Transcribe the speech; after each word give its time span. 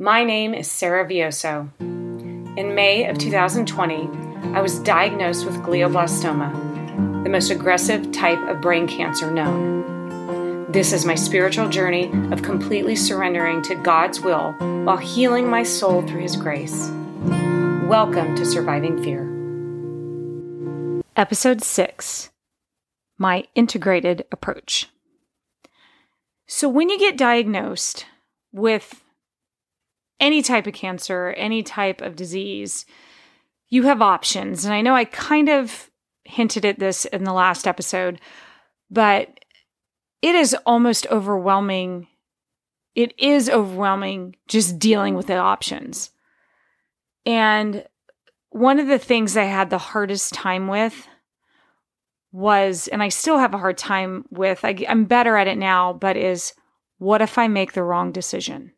My 0.00 0.24
name 0.24 0.54
is 0.54 0.68
Sarah 0.68 1.06
Vioso. 1.06 1.70
In 1.78 2.74
May 2.74 3.08
of 3.08 3.16
2020, 3.16 4.08
I 4.52 4.60
was 4.60 4.80
diagnosed 4.80 5.46
with 5.46 5.54
glioblastoma, 5.58 7.22
the 7.22 7.30
most 7.30 7.50
aggressive 7.50 8.10
type 8.10 8.40
of 8.48 8.60
brain 8.60 8.88
cancer 8.88 9.30
known. 9.30 10.72
This 10.72 10.92
is 10.92 11.06
my 11.06 11.14
spiritual 11.14 11.68
journey 11.68 12.10
of 12.32 12.42
completely 12.42 12.96
surrendering 12.96 13.62
to 13.62 13.76
God's 13.76 14.20
will 14.20 14.50
while 14.82 14.96
healing 14.96 15.48
my 15.48 15.62
soul 15.62 16.02
through 16.02 16.22
His 16.22 16.34
grace. 16.34 16.90
Welcome 17.86 18.34
to 18.34 18.44
Surviving 18.44 19.00
Fear. 19.00 19.30
Episode 21.14 21.62
6 21.62 22.30
My 23.16 23.44
Integrated 23.54 24.24
Approach. 24.32 24.88
So, 26.48 26.68
when 26.68 26.88
you 26.88 26.98
get 26.98 27.16
diagnosed 27.16 28.06
with 28.52 29.03
any 30.20 30.42
type 30.42 30.66
of 30.66 30.74
cancer, 30.74 31.34
any 31.36 31.62
type 31.62 32.00
of 32.00 32.16
disease, 32.16 32.86
you 33.68 33.84
have 33.84 34.02
options. 34.02 34.64
And 34.64 34.72
I 34.72 34.80
know 34.80 34.94
I 34.94 35.04
kind 35.04 35.48
of 35.48 35.90
hinted 36.24 36.64
at 36.64 36.78
this 36.78 37.04
in 37.06 37.24
the 37.24 37.32
last 37.32 37.66
episode, 37.66 38.20
but 38.90 39.40
it 40.22 40.34
is 40.34 40.56
almost 40.64 41.06
overwhelming. 41.10 42.06
It 42.94 43.12
is 43.18 43.50
overwhelming 43.50 44.36
just 44.48 44.78
dealing 44.78 45.14
with 45.14 45.26
the 45.26 45.36
options. 45.36 46.10
And 47.26 47.84
one 48.50 48.78
of 48.78 48.86
the 48.86 48.98
things 48.98 49.36
I 49.36 49.44
had 49.44 49.70
the 49.70 49.78
hardest 49.78 50.32
time 50.32 50.68
with 50.68 51.08
was, 52.32 52.88
and 52.88 53.02
I 53.02 53.08
still 53.08 53.38
have 53.38 53.54
a 53.54 53.58
hard 53.58 53.78
time 53.78 54.24
with, 54.30 54.64
I, 54.64 54.70
am 54.86 55.04
better 55.04 55.36
at 55.36 55.48
it 55.48 55.58
now, 55.58 55.92
but 55.92 56.16
is 56.16 56.52
what 56.98 57.20
if 57.20 57.38
I 57.38 57.48
make 57.48 57.72
the 57.72 57.82
wrong 57.82 58.12
decision? 58.12 58.72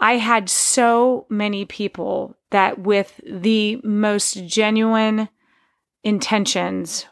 I 0.00 0.16
had 0.16 0.48
so 0.48 1.26
many 1.28 1.66
people 1.66 2.36
that, 2.50 2.80
with 2.80 3.20
the 3.24 3.80
most 3.84 4.46
genuine 4.46 5.28
intentions, 6.02 7.06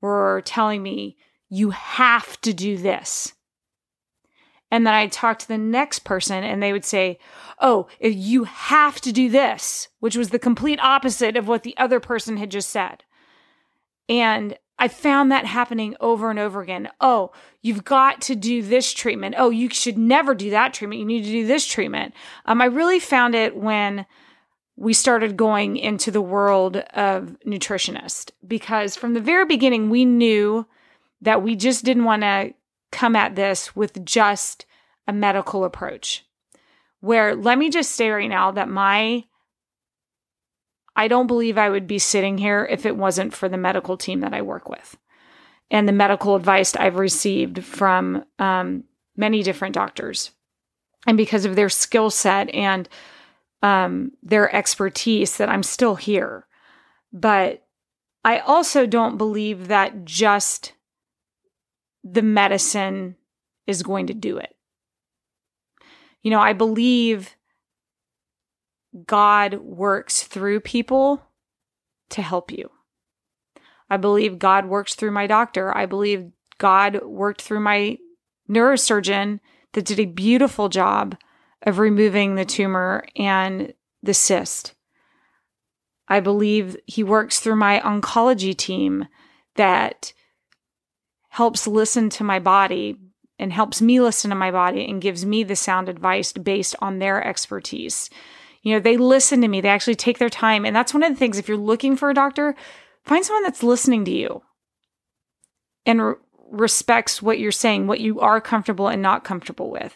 were 0.00 0.42
telling 0.44 0.82
me, 0.82 1.16
you 1.50 1.70
have 1.70 2.40
to 2.42 2.54
do 2.54 2.78
this. 2.78 3.34
And 4.70 4.86
then 4.86 4.94
I'd 4.94 5.12
talk 5.12 5.38
to 5.40 5.48
the 5.48 5.58
next 5.58 5.98
person 5.98 6.42
and 6.42 6.62
they 6.62 6.72
would 6.72 6.84
say, 6.84 7.18
Oh, 7.60 7.88
if 8.00 8.14
you 8.14 8.44
have 8.44 9.00
to 9.02 9.12
do 9.12 9.28
this, 9.28 9.88
which 10.00 10.16
was 10.16 10.30
the 10.30 10.38
complete 10.38 10.80
opposite 10.80 11.36
of 11.36 11.46
what 11.46 11.62
the 11.62 11.76
other 11.76 12.00
person 12.00 12.38
had 12.38 12.50
just 12.50 12.70
said. 12.70 13.04
And 14.08 14.56
I 14.82 14.88
found 14.88 15.30
that 15.30 15.46
happening 15.46 15.94
over 16.00 16.28
and 16.28 16.40
over 16.40 16.60
again. 16.60 16.88
Oh, 17.00 17.30
you've 17.60 17.84
got 17.84 18.20
to 18.22 18.34
do 18.34 18.62
this 18.62 18.92
treatment. 18.92 19.36
Oh, 19.38 19.48
you 19.48 19.70
should 19.70 19.96
never 19.96 20.34
do 20.34 20.50
that 20.50 20.74
treatment. 20.74 20.98
You 20.98 21.06
need 21.06 21.22
to 21.22 21.30
do 21.30 21.46
this 21.46 21.64
treatment. 21.64 22.14
Um, 22.46 22.60
I 22.60 22.64
really 22.64 22.98
found 22.98 23.36
it 23.36 23.56
when 23.56 24.06
we 24.74 24.92
started 24.92 25.36
going 25.36 25.76
into 25.76 26.10
the 26.10 26.20
world 26.20 26.78
of 26.78 27.36
nutritionist 27.46 28.32
because 28.44 28.96
from 28.96 29.14
the 29.14 29.20
very 29.20 29.46
beginning, 29.46 29.88
we 29.88 30.04
knew 30.04 30.66
that 31.20 31.44
we 31.44 31.54
just 31.54 31.84
didn't 31.84 32.02
want 32.02 32.22
to 32.22 32.52
come 32.90 33.14
at 33.14 33.36
this 33.36 33.76
with 33.76 34.04
just 34.04 34.66
a 35.06 35.12
medical 35.12 35.64
approach. 35.64 36.26
Where 36.98 37.36
let 37.36 37.56
me 37.56 37.70
just 37.70 37.92
say 37.92 38.10
right 38.10 38.28
now 38.28 38.50
that 38.50 38.68
my 38.68 39.26
I 40.94 41.08
don't 41.08 41.26
believe 41.26 41.56
I 41.56 41.70
would 41.70 41.86
be 41.86 41.98
sitting 41.98 42.38
here 42.38 42.66
if 42.70 42.84
it 42.84 42.96
wasn't 42.96 43.34
for 43.34 43.48
the 43.48 43.56
medical 43.56 43.96
team 43.96 44.20
that 44.20 44.34
I 44.34 44.42
work 44.42 44.68
with 44.68 44.96
and 45.70 45.88
the 45.88 45.92
medical 45.92 46.36
advice 46.36 46.76
I've 46.76 46.96
received 46.96 47.64
from 47.64 48.24
um, 48.38 48.84
many 49.16 49.42
different 49.42 49.74
doctors. 49.74 50.30
And 51.06 51.16
because 51.16 51.44
of 51.44 51.56
their 51.56 51.70
skill 51.70 52.10
set 52.10 52.54
and 52.54 52.88
um, 53.62 54.12
their 54.22 54.54
expertise, 54.54 55.38
that 55.38 55.48
I'm 55.48 55.62
still 55.62 55.94
here. 55.94 56.46
But 57.12 57.66
I 58.24 58.38
also 58.38 58.86
don't 58.86 59.16
believe 59.16 59.68
that 59.68 60.04
just 60.04 60.74
the 62.04 62.22
medicine 62.22 63.16
is 63.66 63.82
going 63.82 64.08
to 64.08 64.14
do 64.14 64.36
it. 64.36 64.54
You 66.22 66.30
know, 66.30 66.40
I 66.40 66.52
believe 66.52 67.34
God 69.06 69.54
works 69.54 70.22
through 70.22 70.60
people 70.60 71.22
to 72.10 72.22
help 72.22 72.50
you. 72.50 72.70
I 73.88 73.96
believe 73.96 74.38
God 74.38 74.66
works 74.66 74.94
through 74.94 75.10
my 75.10 75.26
doctor. 75.26 75.76
I 75.76 75.86
believe 75.86 76.30
God 76.58 77.02
worked 77.02 77.42
through 77.42 77.60
my 77.60 77.98
neurosurgeon 78.48 79.40
that 79.72 79.84
did 79.84 80.00
a 80.00 80.06
beautiful 80.06 80.68
job 80.68 81.16
of 81.62 81.78
removing 81.78 82.34
the 82.34 82.44
tumor 82.44 83.04
and 83.16 83.72
the 84.02 84.14
cyst. 84.14 84.74
I 86.08 86.20
believe 86.20 86.76
he 86.86 87.02
works 87.02 87.40
through 87.40 87.56
my 87.56 87.80
oncology 87.80 88.56
team 88.56 89.06
that 89.56 90.12
helps 91.30 91.66
listen 91.66 92.10
to 92.10 92.24
my 92.24 92.38
body 92.38 92.98
and 93.38 93.52
helps 93.52 93.80
me 93.80 94.00
listen 94.00 94.30
to 94.30 94.36
my 94.36 94.50
body 94.50 94.84
and 94.88 95.00
gives 95.00 95.24
me 95.24 95.42
the 95.42 95.56
sound 95.56 95.88
advice 95.88 96.32
based 96.32 96.76
on 96.80 96.98
their 96.98 97.26
expertise. 97.26 98.10
You 98.62 98.74
know, 98.74 98.80
they 98.80 98.96
listen 98.96 99.40
to 99.40 99.48
me, 99.48 99.60
they 99.60 99.68
actually 99.68 99.96
take 99.96 100.18
their 100.18 100.30
time. 100.30 100.64
And 100.64 100.74
that's 100.74 100.94
one 100.94 101.02
of 101.02 101.10
the 101.12 101.18
things, 101.18 101.38
if 101.38 101.48
you're 101.48 101.56
looking 101.56 101.96
for 101.96 102.10
a 102.10 102.14
doctor, 102.14 102.54
find 103.04 103.24
someone 103.24 103.42
that's 103.42 103.62
listening 103.62 104.04
to 104.04 104.10
you 104.12 104.42
and 105.84 106.00
re- 106.00 106.14
respects 106.50 107.20
what 107.20 107.38
you're 107.38 107.50
saying, 107.52 107.86
what 107.86 108.00
you 108.00 108.20
are 108.20 108.40
comfortable 108.40 108.88
and 108.88 109.02
not 109.02 109.24
comfortable 109.24 109.70
with. 109.70 109.94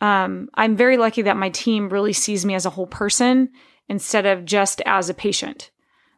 Um, 0.00 0.48
I'm 0.54 0.76
very 0.76 0.96
lucky 0.96 1.22
that 1.22 1.36
my 1.36 1.50
team 1.50 1.88
really 1.88 2.12
sees 2.12 2.44
me 2.44 2.54
as 2.54 2.66
a 2.66 2.70
whole 2.70 2.86
person 2.86 3.50
instead 3.88 4.26
of 4.26 4.44
just 4.44 4.82
as 4.84 5.08
a 5.08 5.14
patient. 5.14 5.70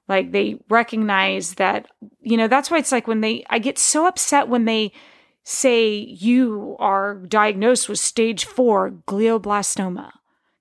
Like 0.09 0.33
they 0.33 0.59
recognize 0.69 1.55
that, 1.55 1.87
you 2.21 2.37
know, 2.37 2.49
that's 2.49 2.71
why 2.71 2.79
it's 2.79 2.91
like 2.91 3.07
when 3.07 3.21
they, 3.21 3.45
I 3.49 3.61
get 3.61 3.79
so 3.79 4.07
upset 4.07 4.49
when 4.49 4.65
they 4.65 4.93
say 5.45 5.91
you 5.95 6.77
are 6.81 7.15
diagnosed 7.15 7.89
with 7.89 7.99
stage 8.01 8.45
four 8.45 8.91
glioblastoma. 9.07 10.11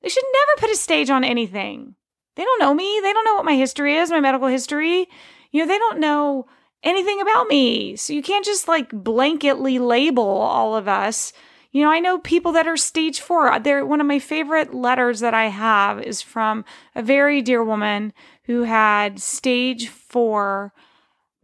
They 0.01 0.09
should 0.09 0.23
never 0.31 0.61
put 0.61 0.71
a 0.71 0.75
stage 0.75 1.09
on 1.09 1.23
anything. 1.23 1.95
They 2.35 2.43
don't 2.43 2.59
know 2.59 2.73
me. 2.73 2.99
They 3.03 3.11
don't 3.11 3.25
know 3.25 3.35
what 3.35 3.45
my 3.45 3.55
history 3.55 3.95
is, 3.95 4.11
my 4.11 4.19
medical 4.19 4.47
history. 4.47 5.07
You 5.51 5.61
know, 5.61 5.67
they 5.67 5.77
don't 5.77 5.99
know 5.99 6.47
anything 6.83 7.21
about 7.21 7.47
me. 7.47 7.95
So 7.95 8.13
you 8.13 8.21
can't 8.21 8.45
just 8.45 8.67
like 8.67 8.89
blanketly 8.91 9.79
label 9.79 10.23
all 10.23 10.75
of 10.75 10.87
us. 10.87 11.33
You 11.71 11.83
know, 11.83 11.91
I 11.91 11.99
know 11.99 12.17
people 12.17 12.51
that 12.53 12.67
are 12.67 12.77
stage 12.77 13.19
four. 13.19 13.51
Uh, 13.51 13.59
they're 13.59 13.85
one 13.85 14.01
of 14.01 14.07
my 14.07 14.19
favorite 14.19 14.73
letters 14.73 15.19
that 15.19 15.33
I 15.33 15.47
have 15.47 16.01
is 16.01 16.21
from 16.21 16.65
a 16.95 17.03
very 17.03 17.41
dear 17.41 17.63
woman 17.63 18.13
who 18.45 18.63
had 18.63 19.19
stage 19.19 19.87
four 19.87 20.73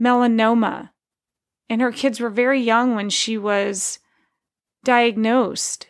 melanoma. 0.02 0.92
And 1.70 1.82
her 1.82 1.92
kids 1.92 2.20
were 2.20 2.30
very 2.30 2.62
young 2.62 2.96
when 2.96 3.10
she 3.10 3.38
was 3.38 4.00
diagnosed. 4.84 5.88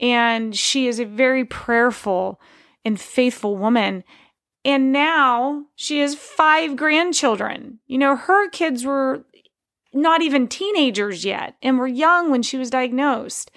And 0.00 0.54
she 0.56 0.86
is 0.86 1.00
a 1.00 1.04
very 1.04 1.44
prayerful 1.44 2.40
and 2.84 3.00
faithful 3.00 3.56
woman. 3.56 4.04
And 4.64 4.92
now 4.92 5.64
she 5.76 6.00
has 6.00 6.14
five 6.14 6.76
grandchildren. 6.76 7.80
You 7.86 7.98
know, 7.98 8.16
her 8.16 8.48
kids 8.50 8.84
were 8.84 9.24
not 9.92 10.22
even 10.22 10.48
teenagers 10.48 11.24
yet 11.24 11.56
and 11.62 11.78
were 11.78 11.86
young 11.86 12.30
when 12.30 12.42
she 12.42 12.56
was 12.56 12.70
diagnosed. 12.70 13.50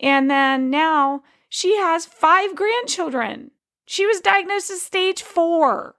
And 0.00 0.30
then 0.30 0.70
now 0.70 1.22
she 1.48 1.76
has 1.76 2.06
five 2.06 2.54
grandchildren. 2.54 3.50
She 3.86 4.06
was 4.06 4.20
diagnosed 4.20 4.70
as 4.70 4.82
stage 4.82 5.22
four. 5.22 5.96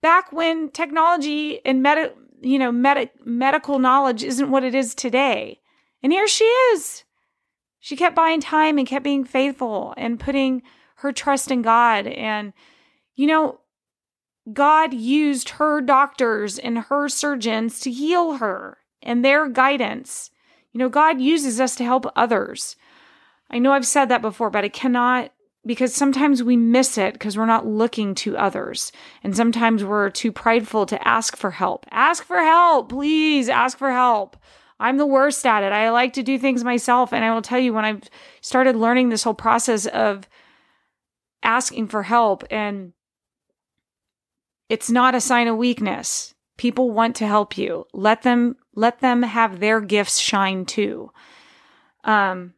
Back 0.00 0.32
when 0.32 0.70
technology 0.70 1.60
and 1.64 1.82
med- 1.82 2.14
you 2.40 2.58
know, 2.58 2.72
med- 2.72 3.10
medical 3.24 3.78
knowledge 3.78 4.24
isn't 4.24 4.50
what 4.50 4.64
it 4.64 4.74
is 4.74 4.94
today. 4.94 5.60
And 6.02 6.12
here 6.12 6.26
she 6.26 6.44
is. 6.44 7.04
She 7.82 7.96
kept 7.96 8.14
buying 8.14 8.40
time 8.40 8.78
and 8.78 8.86
kept 8.86 9.02
being 9.02 9.24
faithful 9.24 9.92
and 9.96 10.20
putting 10.20 10.62
her 10.98 11.10
trust 11.12 11.50
in 11.50 11.62
God. 11.62 12.06
And, 12.06 12.52
you 13.16 13.26
know, 13.26 13.58
God 14.52 14.94
used 14.94 15.48
her 15.50 15.80
doctors 15.80 16.60
and 16.60 16.78
her 16.78 17.08
surgeons 17.08 17.80
to 17.80 17.90
heal 17.90 18.34
her 18.34 18.78
and 19.02 19.24
their 19.24 19.48
guidance. 19.48 20.30
You 20.70 20.78
know, 20.78 20.88
God 20.88 21.20
uses 21.20 21.60
us 21.60 21.74
to 21.74 21.84
help 21.84 22.06
others. 22.14 22.76
I 23.50 23.58
know 23.58 23.72
I've 23.72 23.84
said 23.84 24.06
that 24.10 24.22
before, 24.22 24.48
but 24.48 24.64
I 24.64 24.68
cannot 24.68 25.32
because 25.66 25.92
sometimes 25.92 26.40
we 26.40 26.56
miss 26.56 26.96
it 26.96 27.14
because 27.14 27.36
we're 27.36 27.46
not 27.46 27.66
looking 27.66 28.14
to 28.14 28.36
others. 28.36 28.92
And 29.24 29.36
sometimes 29.36 29.82
we're 29.82 30.08
too 30.08 30.30
prideful 30.30 30.86
to 30.86 31.08
ask 31.08 31.36
for 31.36 31.50
help. 31.50 31.84
Ask 31.90 32.22
for 32.22 32.38
help, 32.38 32.90
please 32.90 33.48
ask 33.48 33.76
for 33.76 33.90
help. 33.90 34.36
I'm 34.82 34.98
the 34.98 35.06
worst 35.06 35.46
at 35.46 35.62
it. 35.62 35.72
I 35.72 35.90
like 35.90 36.12
to 36.14 36.22
do 36.22 36.38
things 36.38 36.64
myself. 36.64 37.12
And 37.12 37.24
I 37.24 37.32
will 37.32 37.40
tell 37.40 37.58
you, 37.58 37.72
when 37.72 37.84
I've 37.84 38.02
started 38.40 38.76
learning 38.76 39.08
this 39.08 39.22
whole 39.22 39.32
process 39.34 39.86
of 39.86 40.28
asking 41.42 41.86
for 41.88 42.02
help, 42.02 42.44
and 42.50 42.92
it's 44.68 44.90
not 44.90 45.14
a 45.14 45.20
sign 45.20 45.48
of 45.48 45.56
weakness. 45.56 46.34
People 46.56 46.90
want 46.90 47.16
to 47.16 47.26
help 47.26 47.56
you. 47.56 47.86
Let 47.92 48.22
them 48.22 48.56
let 48.74 49.00
them 49.00 49.22
have 49.22 49.60
their 49.60 49.80
gifts 49.80 50.18
shine 50.18 50.64
too. 50.64 51.10
Um, 52.04 52.54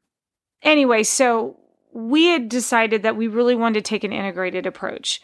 anyway, 0.63 1.03
so 1.03 1.59
we 1.93 2.27
had 2.27 2.49
decided 2.49 3.03
that 3.03 3.17
we 3.17 3.29
really 3.29 3.55
wanted 3.55 3.85
to 3.85 3.89
take 3.89 4.05
an 4.05 4.13
integrated 4.13 4.67
approach 4.67 5.21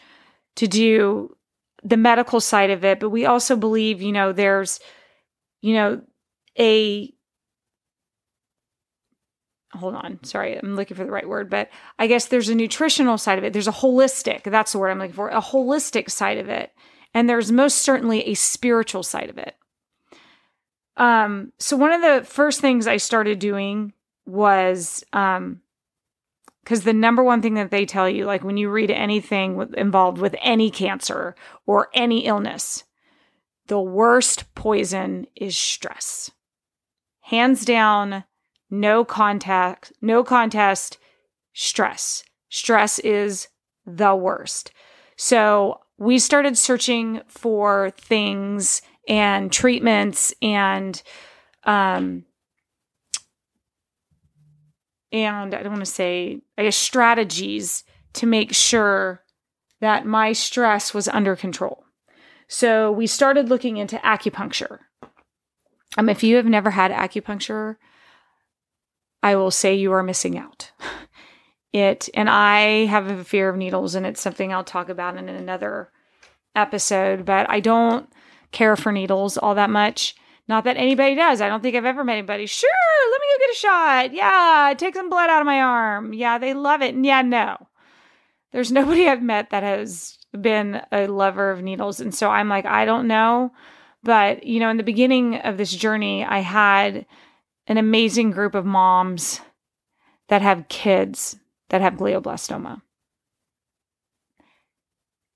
to 0.55 0.67
do 0.67 1.35
the 1.83 1.97
medical 1.97 2.39
side 2.39 2.69
of 2.69 2.85
it, 2.85 2.99
but 2.99 3.09
we 3.09 3.25
also 3.25 3.55
believe, 3.55 4.01
you 4.01 4.11
know, 4.11 4.31
there's, 4.31 4.79
you 5.61 5.73
know, 5.73 6.01
a 6.59 7.13
hold 9.73 9.95
on, 9.95 10.21
sorry, 10.23 10.57
I'm 10.57 10.75
looking 10.75 10.97
for 10.97 11.05
the 11.05 11.11
right 11.11 11.27
word, 11.27 11.49
but 11.49 11.69
I 11.97 12.07
guess 12.07 12.25
there's 12.25 12.49
a 12.49 12.55
nutritional 12.55 13.17
side 13.17 13.37
of 13.37 13.45
it. 13.45 13.53
There's 13.53 13.69
a 13.69 13.71
holistic, 13.71 14.43
that's 14.43 14.73
the 14.73 14.79
word 14.79 14.89
I'm 14.89 14.99
looking 14.99 15.13
for, 15.13 15.29
a 15.29 15.41
holistic 15.41 16.11
side 16.11 16.37
of 16.37 16.49
it. 16.49 16.71
And 17.13 17.29
there's 17.29 17.51
most 17.51 17.77
certainly 17.77 18.27
a 18.27 18.33
spiritual 18.33 19.03
side 19.03 19.29
of 19.29 19.37
it. 19.37 19.55
Um, 20.97 21.53
so 21.57 21.77
one 21.77 21.93
of 21.93 22.01
the 22.01 22.25
first 22.25 22.59
things 22.59 22.85
I 22.85 22.97
started 22.97 23.39
doing 23.39 23.93
was 24.25 25.03
um 25.13 25.61
because 26.63 26.83
the 26.83 26.93
number 26.93 27.23
one 27.23 27.41
thing 27.41 27.55
that 27.55 27.71
they 27.71 27.85
tell 27.85 28.07
you, 28.07 28.25
like 28.25 28.43
when 28.43 28.55
you 28.55 28.69
read 28.69 28.91
anything 28.91 29.55
with, 29.55 29.73
involved 29.73 30.19
with 30.19 30.35
any 30.41 30.69
cancer 30.69 31.35
or 31.65 31.89
any 31.93 32.25
illness, 32.27 32.83
the 33.65 33.81
worst 33.81 34.53
poison 34.53 35.25
is 35.35 35.57
stress. 35.57 36.29
Hands 37.31 37.63
down, 37.63 38.25
no 38.69 39.05
contact, 39.05 39.93
no 40.01 40.21
contest, 40.21 40.97
stress. 41.53 42.25
Stress 42.49 42.99
is 42.99 43.47
the 43.85 44.13
worst. 44.13 44.73
So 45.15 45.79
we 45.97 46.19
started 46.19 46.57
searching 46.57 47.21
for 47.29 47.91
things 47.91 48.81
and 49.07 49.49
treatments 49.49 50.33
and 50.41 51.01
um 51.63 52.25
and 55.13 55.55
I 55.55 55.63
don't 55.63 55.71
want 55.71 55.85
to 55.85 55.89
say 55.89 56.41
I 56.57 56.63
guess 56.63 56.75
strategies 56.75 57.85
to 58.15 58.25
make 58.25 58.53
sure 58.53 59.23
that 59.79 60.05
my 60.05 60.33
stress 60.33 60.93
was 60.93 61.07
under 61.07 61.37
control. 61.37 61.85
So 62.49 62.91
we 62.91 63.07
started 63.07 63.47
looking 63.47 63.77
into 63.77 63.95
acupuncture. 63.99 64.79
Um, 65.97 66.09
if 66.09 66.23
you 66.23 66.37
have 66.37 66.45
never 66.45 66.71
had 66.71 66.91
acupuncture, 66.91 67.75
I 69.21 69.35
will 69.35 69.51
say 69.51 69.75
you 69.75 69.91
are 69.91 70.03
missing 70.03 70.37
out. 70.37 70.71
It 71.73 72.09
and 72.13 72.29
I 72.29 72.85
have 72.87 73.07
a 73.07 73.23
fear 73.23 73.47
of 73.47 73.55
needles, 73.55 73.95
and 73.95 74.05
it's 74.05 74.19
something 74.19 74.51
I'll 74.51 74.61
talk 74.61 74.89
about 74.89 75.15
in 75.15 75.29
another 75.29 75.89
episode. 76.53 77.23
But 77.23 77.49
I 77.49 77.61
don't 77.61 78.09
care 78.51 78.75
for 78.75 78.91
needles 78.91 79.37
all 79.37 79.55
that 79.55 79.69
much. 79.69 80.15
Not 80.49 80.65
that 80.65 80.75
anybody 80.75 81.15
does. 81.15 81.39
I 81.39 81.47
don't 81.47 81.61
think 81.61 81.77
I've 81.77 81.85
ever 81.85 82.03
met 82.03 82.17
anybody. 82.17 82.45
Sure, 82.45 82.69
let 83.09 83.21
me 83.21 83.27
go 83.27 83.45
get 83.45 83.55
a 83.55 83.57
shot. 83.57 84.13
Yeah, 84.13 84.73
take 84.77 84.95
some 84.95 85.09
blood 85.09 85.29
out 85.29 85.39
of 85.39 85.45
my 85.45 85.61
arm. 85.61 86.13
Yeah, 86.13 86.37
they 86.37 86.53
love 86.53 86.81
it. 86.81 86.93
And 86.93 87.05
yeah, 87.05 87.21
no. 87.21 87.69
There's 88.51 88.71
nobody 88.71 89.07
I've 89.07 89.23
met 89.23 89.51
that 89.51 89.63
has 89.63 90.17
been 90.39 90.81
a 90.91 91.07
lover 91.07 91.51
of 91.51 91.61
needles. 91.61 92.01
And 92.01 92.13
so 92.13 92.29
I'm 92.29 92.49
like, 92.49 92.65
I 92.65 92.83
don't 92.83 93.07
know. 93.07 93.53
But, 94.03 94.43
you 94.43 94.59
know, 94.59 94.69
in 94.69 94.77
the 94.77 94.83
beginning 94.83 95.35
of 95.35 95.57
this 95.57 95.71
journey, 95.71 96.25
I 96.25 96.39
had 96.39 97.05
an 97.67 97.77
amazing 97.77 98.31
group 98.31 98.55
of 98.55 98.65
moms 98.65 99.41
that 100.27 100.41
have 100.41 100.67
kids 100.69 101.37
that 101.69 101.81
have 101.81 101.93
glioblastoma. 101.93 102.81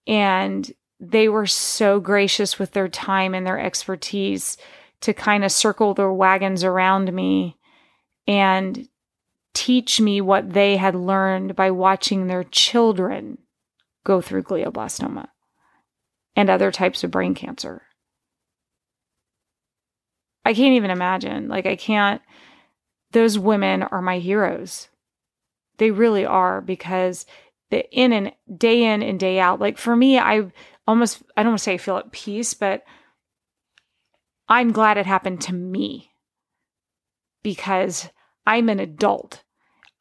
And 0.07 0.71
they 0.99 1.29
were 1.29 1.45
so 1.45 1.99
gracious 1.99 2.57
with 2.57 2.71
their 2.71 2.87
time 2.87 3.33
and 3.33 3.45
their 3.45 3.59
expertise 3.59 4.57
to 5.01 5.13
kind 5.13 5.43
of 5.43 5.51
circle 5.51 5.93
their 5.93 6.11
wagons 6.11 6.63
around 6.63 7.13
me 7.13 7.57
and 8.27 8.87
teach 9.53 10.01
me 10.01 10.21
what 10.21 10.53
they 10.53 10.77
had 10.77 10.95
learned 10.95 11.55
by 11.55 11.71
watching 11.71 12.27
their 12.27 12.43
children 12.43 13.37
go 14.03 14.21
through 14.21 14.43
glioblastoma 14.43 15.27
and 16.35 16.49
other 16.49 16.71
types 16.71 17.03
of 17.03 17.11
brain 17.11 17.33
cancer. 17.33 17.84
I 20.45 20.53
can't 20.53 20.75
even 20.75 20.91
imagine. 20.91 21.49
Like, 21.49 21.65
I 21.65 21.75
can't. 21.75 22.21
Those 23.11 23.37
women 23.37 23.83
are 23.83 24.01
my 24.01 24.19
heroes. 24.19 24.87
They 25.77 25.91
really 25.91 26.25
are 26.25 26.61
because 26.61 27.25
the 27.69 27.89
in 27.91 28.13
and 28.13 28.31
day 28.57 28.83
in 28.83 29.03
and 29.03 29.19
day 29.19 29.39
out. 29.39 29.59
Like 29.59 29.77
for 29.77 29.95
me, 29.95 30.17
I 30.17 30.51
almost 30.87 31.23
I 31.35 31.43
don't 31.43 31.53
want 31.53 31.59
to 31.59 31.63
say 31.63 31.73
I 31.73 31.77
feel 31.77 31.97
at 31.97 32.11
peace, 32.11 32.53
but 32.53 32.83
I'm 34.47 34.71
glad 34.71 34.97
it 34.97 35.05
happened 35.05 35.41
to 35.41 35.53
me 35.53 36.11
because 37.43 38.09
I'm 38.45 38.69
an 38.69 38.79
adult. 38.79 39.43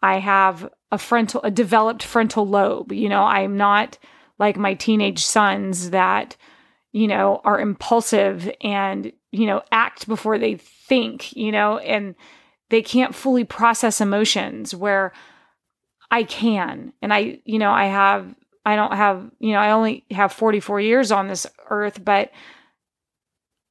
I 0.03 0.19
have 0.19 0.69
a 0.93 0.99
frontal, 0.99 1.41
a 1.43 1.51
developed 1.51 2.03
frontal 2.03 2.47
lobe. 2.47 2.93
You 2.93 3.09
know, 3.09 3.23
I'm 3.23 3.57
not 3.57 3.99
like 4.39 4.57
my 4.57 4.75
teenage 4.75 5.25
sons 5.25 5.91
that, 5.91 6.37
you 6.93 7.09
know, 7.09 7.41
are 7.45 7.59
impulsive 7.59 8.51
and, 8.61 9.13
you 9.35 9.47
know, 9.47 9.63
act 9.73 10.07
before 10.07 10.39
they 10.39 10.55
think, 10.55 11.35
you 11.37 11.51
know, 11.51 11.79
and 11.79 12.15
they 12.69 12.83
can't 12.83 13.17
fully 13.17 13.43
process 13.43 14.01
emotions 14.01 14.75
where 14.75 15.13
I 16.09 16.23
can. 16.23 16.93
And 17.03 17.13
I, 17.13 17.41
you 17.45 17.59
know, 17.59 17.73
I 17.73 17.87
have, 17.87 18.33
I 18.65 18.77
don't 18.77 18.95
have, 18.95 19.29
you 19.41 19.53
know, 19.53 19.59
I 19.59 19.73
only 19.73 20.05
have 20.13 20.33
44 20.33 20.81
years 20.81 21.11
on 21.11 21.27
this 21.27 21.49
earth, 21.69 22.05
but 22.05 22.31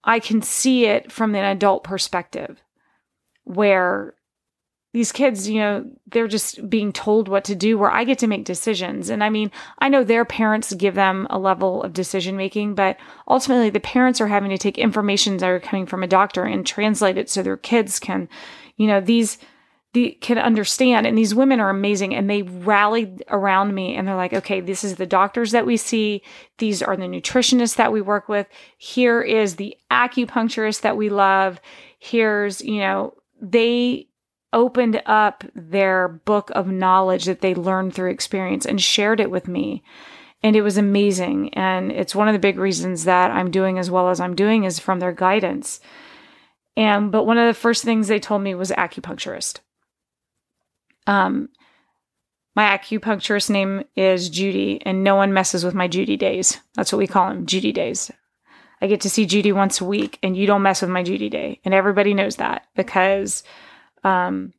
I 0.04 0.20
can 0.20 0.42
see 0.42 0.86
it 0.86 1.14
from 1.14 1.34
an 1.34 1.46
adult 1.46 1.86
perspective 1.86 2.62
where 3.46 4.16
these 4.94 5.12
kids, 5.12 5.50
you 5.50 5.60
know, 5.60 5.86
they're 6.08 6.28
just 6.28 6.70
being 6.70 6.94
told 6.94 7.28
what 7.28 7.44
to 7.46 7.56
do 7.56 7.80
where 7.80 7.92
I 7.92 8.04
get 8.04 8.20
to 8.20 8.28
make 8.28 8.46
decisions. 8.46 9.10
And 9.10 9.24
I 9.24 9.30
mean, 9.30 9.52
I 9.80 9.90
know 9.90 10.04
their 10.04 10.24
parents 10.24 10.72
give 10.76 10.94
them 10.94 11.26
a 11.32 11.40
level 11.40 11.82
of 11.82 11.94
decision 11.94 12.38
making, 12.38 12.76
but 12.76 12.98
ultimately 13.28 13.72
the 13.72 13.80
parents 13.80 14.22
are 14.22 14.28
having 14.28 14.52
to 14.52 14.58
take 14.58 14.78
information 14.78 15.38
that 15.38 15.50
are 15.50 15.60
coming 15.60 15.88
from 15.88 16.04
a 16.04 16.08
doctor 16.08 16.44
and 16.44 16.66
translate 16.66 17.18
it 17.18 17.28
so 17.28 17.42
their 17.42 17.58
kids 17.58 18.00
can, 18.00 18.30
you 18.78 18.86
know, 18.86 19.02
these 19.02 19.40
the 19.94 20.18
can 20.22 20.38
understand. 20.38 21.08
And 21.08 21.18
these 21.18 21.36
women 21.36 21.60
are 21.60 21.70
amazing 21.70 22.16
and 22.16 22.30
they 22.30 22.42
rallied 22.44 23.24
around 23.30 23.74
me 23.74 23.96
and 23.96 24.08
they're 24.08 24.16
like 24.16 24.34
okay 24.34 24.60
this 24.60 24.84
is 24.84 24.96
the 24.96 25.06
doctors 25.06 25.52
that 25.52 25.66
we 25.66 25.78
see. 25.78 26.22
These 26.58 26.82
are 26.82 26.98
the 26.98 27.04
nutritionists 27.04 27.76
that 27.78 27.92
we 27.92 28.02
work 28.02 28.28
with. 28.28 28.48
Here 28.78 29.22
is 29.22 29.56
the 29.56 29.76
acupuncturist 29.92 30.82
that 30.82 30.98
we 30.98 31.10
love. 31.10 31.62
Here's 32.00 32.62
you 32.62 32.80
know 32.80 33.14
they 33.40 34.08
opened 34.54 35.02
up 35.06 35.44
their 35.56 36.08
book 36.08 36.52
of 36.52 36.68
knowledge 36.68 37.26
that 37.26 37.42
they 37.42 37.54
learned 37.54 37.94
through 37.94 38.12
experience 38.12 38.66
and 38.66 38.82
shared 38.82 39.20
it 39.20 39.32
with 39.32 39.48
me 39.48 39.84
and 40.42 40.56
it 40.56 40.62
was 40.62 40.78
amazing 40.78 41.54
and 41.54 41.92
it's 41.92 42.16
one 42.16 42.28
of 42.28 42.34
the 42.34 42.40
big 42.40 42.58
reasons 42.58 43.06
that 43.06 43.32
I'm 43.32 43.52
doing 43.52 43.78
as 43.80 43.92
well 43.92 44.10
as 44.10 44.20
I'm 44.20 44.36
doing 44.36 44.64
is 44.64 44.80
from 44.80 45.00
their 45.00 45.14
guidance 45.14 45.80
and 46.78 47.12
but 47.12 47.26
one 47.26 47.38
of 47.38 47.48
the 47.48 47.60
first 47.60 47.84
things 47.84 48.08
they 48.08 48.20
told 48.20 48.42
me 48.42 48.56
was 48.56 48.72
acupuncturist 48.72 49.60
um, 51.08 51.50
my 52.56 52.78
acupuncturist 52.78 53.50
name 53.50 53.84
is 53.96 54.30
Judy, 54.30 54.80
and 54.86 55.04
no 55.04 55.16
one 55.16 55.34
messes 55.34 55.66
with 55.66 55.74
my 55.74 55.88
Judy 55.88 56.18
days. 56.18 56.60
That's 56.76 56.92
what 56.92 57.00
we 57.00 57.08
call 57.08 57.30
them, 57.30 57.46
Judy 57.46 57.72
days. 57.72 58.12
I 58.82 58.88
get 58.88 59.02
to 59.02 59.10
see 59.10 59.26
Judy 59.26 59.52
once 59.52 59.82
a 59.82 59.86
week, 59.86 60.20
and 60.22 60.38
you 60.38 60.46
don't 60.46 60.62
mess 60.62 60.82
with 60.82 60.92
my 60.92 61.04
Judy 61.04 61.30
day. 61.30 61.60
And 61.66 61.74
everybody 61.74 62.14
knows 62.14 62.36
that 62.36 62.68
because 62.76 63.44
um, 64.04 64.54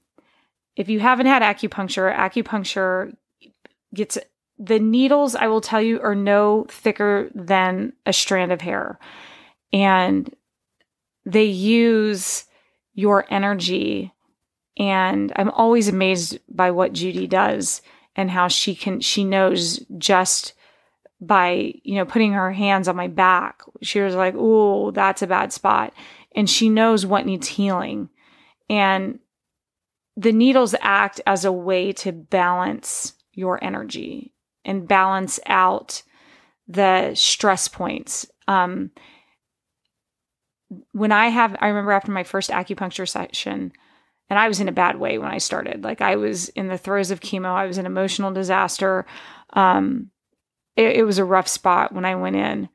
if 0.77 0.89
you 0.89 1.01
haven't 1.01 1.27
had 1.27 1.43
acupuncture, 1.43 2.15
acupuncture 2.15 3.15
gets 3.95 4.19
the 4.59 4.79
needles, 4.79 5.35
I 5.35 5.49
will 5.49 5.61
tell 5.61 5.81
you, 5.81 6.01
are 6.01 6.15
no 6.15 6.67
thicker 6.69 7.31
than 7.35 7.93
a 8.07 8.13
strand 8.13 8.53
of 8.53 8.61
hair. 8.61 8.99
And 9.73 10.35
they 11.27 11.45
use 11.45 12.45
your 12.95 13.27
energy 13.31 14.13
and 14.77 15.33
I'm 15.37 15.51
always 15.51 15.89
amazed 15.89 16.39
by 16.49 16.71
what 16.71 16.93
Judy 16.93 17.27
does 17.27 17.81
and 18.17 18.31
how 18.31 18.49
she 18.49 18.75
can, 18.75 19.01
she 19.01 19.25
knows 19.25 19.79
just 19.99 20.55
by, 21.21 21.75
you 21.83 21.95
know, 21.97 22.05
putting 22.05 22.33
her 22.33 22.53
hands 22.53 22.89
on 22.89 22.97
my 22.97 23.09
back. 23.09 23.63
She 23.83 24.01
was 24.01 24.15
like, 24.15 24.35
Oh, 24.37 24.91
that's 24.91 25.23
a 25.23 25.27
bad 25.27 25.53
spot. 25.53 25.95
And 26.35 26.51
she 26.51 26.69
knows 26.69 27.07
what 27.07 27.27
needs 27.27 27.47
healing. 27.47 28.09
And 28.69 29.21
the 30.17 30.33
needles 30.33 30.75
act 30.81 31.21
as 31.27 31.45
a 31.45 31.53
way 31.53 31.93
to 31.93 32.13
balance 32.13 33.15
your 33.33 33.63
energy 33.63 34.33
and 34.65 34.89
balance 34.89 35.41
out 35.47 36.03
the 36.69 37.15
stress 37.15 37.69
points. 37.69 38.27
Um, 38.49 38.91
when 40.93 41.13
I 41.13 41.29
have, 41.29 41.57
I 41.61 41.69
remember 41.69 41.93
after 41.93 42.13
my 42.13 42.25
first 42.25 42.51
acupuncture 42.51 43.09
session, 43.09 43.73
and 44.31 44.39
I 44.39 44.49
was 44.49 44.61
in 44.61 44.69
a 44.69 44.73
bad 44.73 44.99
way 44.99 45.19
when 45.19 45.31
I 45.31 45.39
started. 45.39 45.85
Like 45.85 46.01
I 46.01 46.17
was 46.17 46.49
in 46.51 46.69
the 46.69 46.79
throes 46.79 47.11
of 47.11 47.21
chemo. 47.21 47.55
I 47.55 47.67
was 47.67 47.79
an 47.79 47.87
emotional 47.87 48.33
disaster. 48.33 49.05
Um, 49.53 50.11
it, 50.77 50.97
it 50.97 51.05
was 51.05 51.19
a 51.19 51.25
rough 51.25 51.49
spot 51.49 51.93
when 51.93 52.05
I 52.05 52.15
went 52.15 52.37
in, 52.37 52.69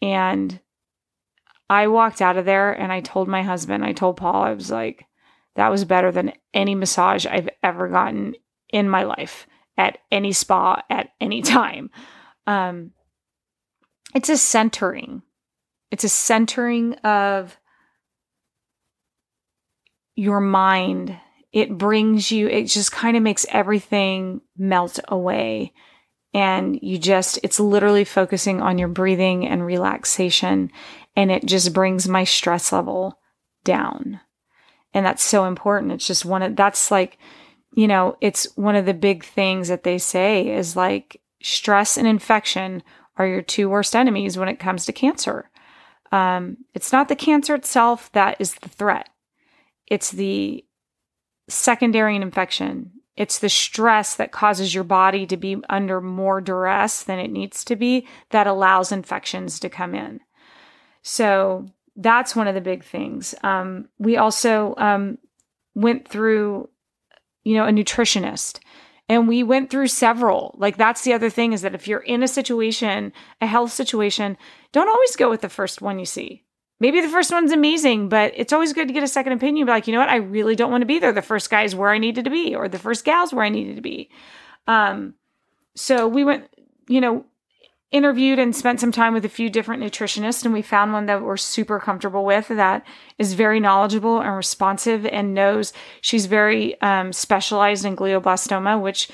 and 0.00 0.60
I 1.68 1.88
walked 1.88 2.22
out 2.22 2.36
of 2.36 2.44
there 2.44 2.72
and 2.72 2.92
I 2.92 3.00
told 3.00 3.26
my 3.26 3.42
husband, 3.42 3.84
I 3.84 3.92
told 3.92 4.16
Paul, 4.16 4.42
I 4.42 4.52
was 4.52 4.70
like, 4.70 5.06
that 5.56 5.70
was 5.70 5.84
better 5.84 6.10
than 6.10 6.32
any 6.52 6.74
massage 6.74 7.26
I've 7.26 7.48
ever 7.62 7.88
gotten 7.88 8.34
in 8.70 8.88
my 8.88 9.04
life 9.04 9.46
at 9.76 9.98
any 10.10 10.32
spa 10.32 10.82
at 10.90 11.10
any 11.20 11.42
time. 11.58 11.90
Um, 12.46 12.92
it's 14.14 14.28
a 14.28 14.36
centering. 14.36 15.22
It's 15.90 16.04
a 16.04 16.08
centering 16.08 16.94
of 16.96 17.58
your 20.16 20.40
mind. 20.40 21.18
It 21.52 21.76
brings 21.76 22.30
you, 22.30 22.48
it 22.48 22.64
just 22.64 22.92
kind 22.92 23.16
of 23.16 23.22
makes 23.22 23.46
everything 23.48 24.40
melt 24.56 24.98
away. 25.08 25.72
And 26.32 26.78
you 26.82 26.98
just, 26.98 27.38
it's 27.44 27.60
literally 27.60 28.04
focusing 28.04 28.60
on 28.60 28.76
your 28.76 28.88
breathing 28.88 29.46
and 29.46 29.64
relaxation. 29.64 30.72
And 31.14 31.30
it 31.30 31.46
just 31.46 31.72
brings 31.72 32.08
my 32.08 32.24
stress 32.24 32.72
level 32.72 33.20
down. 33.62 34.20
And 34.94 35.04
that's 35.04 35.22
so 35.22 35.44
important. 35.44 35.92
It's 35.92 36.06
just 36.06 36.24
one 36.24 36.42
of, 36.42 36.56
that's 36.56 36.90
like, 36.90 37.18
you 37.74 37.88
know, 37.88 38.16
it's 38.20 38.44
one 38.56 38.76
of 38.76 38.86
the 38.86 38.94
big 38.94 39.24
things 39.24 39.68
that 39.68 39.82
they 39.82 39.98
say 39.98 40.48
is 40.48 40.76
like 40.76 41.20
stress 41.42 41.98
and 41.98 42.06
infection 42.06 42.82
are 43.16 43.26
your 43.26 43.42
two 43.42 43.68
worst 43.68 43.94
enemies 43.94 44.38
when 44.38 44.48
it 44.48 44.60
comes 44.60 44.86
to 44.86 44.92
cancer. 44.92 45.50
Um, 46.12 46.58
it's 46.74 46.92
not 46.92 47.08
the 47.08 47.16
cancer 47.16 47.54
itself 47.54 48.10
that 48.12 48.36
is 48.38 48.54
the 48.54 48.68
threat, 48.68 49.08
it's 49.86 50.10
the 50.12 50.64
secondary 51.48 52.16
infection. 52.16 52.92
It's 53.16 53.38
the 53.38 53.48
stress 53.48 54.16
that 54.16 54.32
causes 54.32 54.74
your 54.74 54.82
body 54.82 55.24
to 55.26 55.36
be 55.36 55.58
under 55.68 56.00
more 56.00 56.40
duress 56.40 57.04
than 57.04 57.20
it 57.20 57.30
needs 57.30 57.64
to 57.66 57.76
be 57.76 58.08
that 58.30 58.48
allows 58.48 58.90
infections 58.90 59.60
to 59.60 59.68
come 59.68 59.94
in. 59.94 60.18
So 61.02 61.66
that's 61.96 62.34
one 62.34 62.48
of 62.48 62.54
the 62.54 62.60
big 62.60 62.84
things. 62.84 63.34
Um, 63.42 63.88
we 63.98 64.16
also 64.16 64.74
um, 64.78 65.18
went 65.74 66.08
through, 66.08 66.68
you 67.44 67.54
know, 67.54 67.66
a 67.66 67.70
nutritionist 67.70 68.58
and 69.08 69.28
we 69.28 69.42
went 69.42 69.70
through 69.70 69.88
several. 69.88 70.54
Like 70.58 70.76
that's 70.76 71.02
the 71.02 71.12
other 71.12 71.30
thing 71.30 71.52
is 71.52 71.62
that 71.62 71.74
if 71.74 71.86
you're 71.86 72.00
in 72.00 72.22
a 72.22 72.28
situation, 72.28 73.12
a 73.40 73.46
health 73.46 73.72
situation, 73.72 74.36
don't 74.72 74.88
always 74.88 75.16
go 75.16 75.30
with 75.30 75.42
the 75.42 75.48
first 75.48 75.82
one 75.82 75.98
you 75.98 76.06
see. 76.06 76.42
Maybe 76.80 77.00
the 77.00 77.08
first 77.08 77.30
one's 77.30 77.52
amazing, 77.52 78.08
but 78.08 78.32
it's 78.34 78.52
always 78.52 78.72
good 78.72 78.88
to 78.88 78.94
get 78.94 79.02
a 79.02 79.08
second 79.08 79.32
opinion. 79.32 79.66
Be 79.66 79.72
like, 79.72 79.86
you 79.86 79.92
know 79.92 80.00
what? 80.00 80.08
I 80.08 80.16
really 80.16 80.56
don't 80.56 80.70
want 80.70 80.82
to 80.82 80.86
be 80.86 80.98
there. 80.98 81.12
The 81.12 81.22
first 81.22 81.48
guy's 81.48 81.74
where 81.74 81.90
I 81.90 81.98
needed 81.98 82.24
to 82.24 82.30
be, 82.30 82.54
or 82.54 82.68
the 82.68 82.78
first 82.78 83.04
gal's 83.04 83.32
where 83.32 83.44
I 83.44 83.48
needed 83.48 83.76
to 83.76 83.82
be. 83.82 84.10
Um, 84.66 85.14
so 85.76 86.08
we 86.08 86.24
went, 86.24 86.48
you 86.88 87.00
know, 87.00 87.24
interviewed 87.94 88.40
and 88.40 88.56
spent 88.56 88.80
some 88.80 88.90
time 88.90 89.14
with 89.14 89.24
a 89.24 89.28
few 89.28 89.48
different 89.48 89.80
nutritionists 89.80 90.44
and 90.44 90.52
we 90.52 90.62
found 90.62 90.92
one 90.92 91.06
that 91.06 91.22
we're 91.22 91.36
super 91.36 91.78
comfortable 91.78 92.24
with 92.24 92.48
that 92.48 92.84
is 93.18 93.34
very 93.34 93.60
knowledgeable 93.60 94.20
and 94.20 94.34
responsive 94.34 95.06
and 95.06 95.32
knows 95.32 95.72
she's 96.00 96.26
very 96.26 96.78
um, 96.80 97.12
specialized 97.12 97.84
in 97.84 97.94
glioblastoma 97.94 98.80
which 98.82 99.08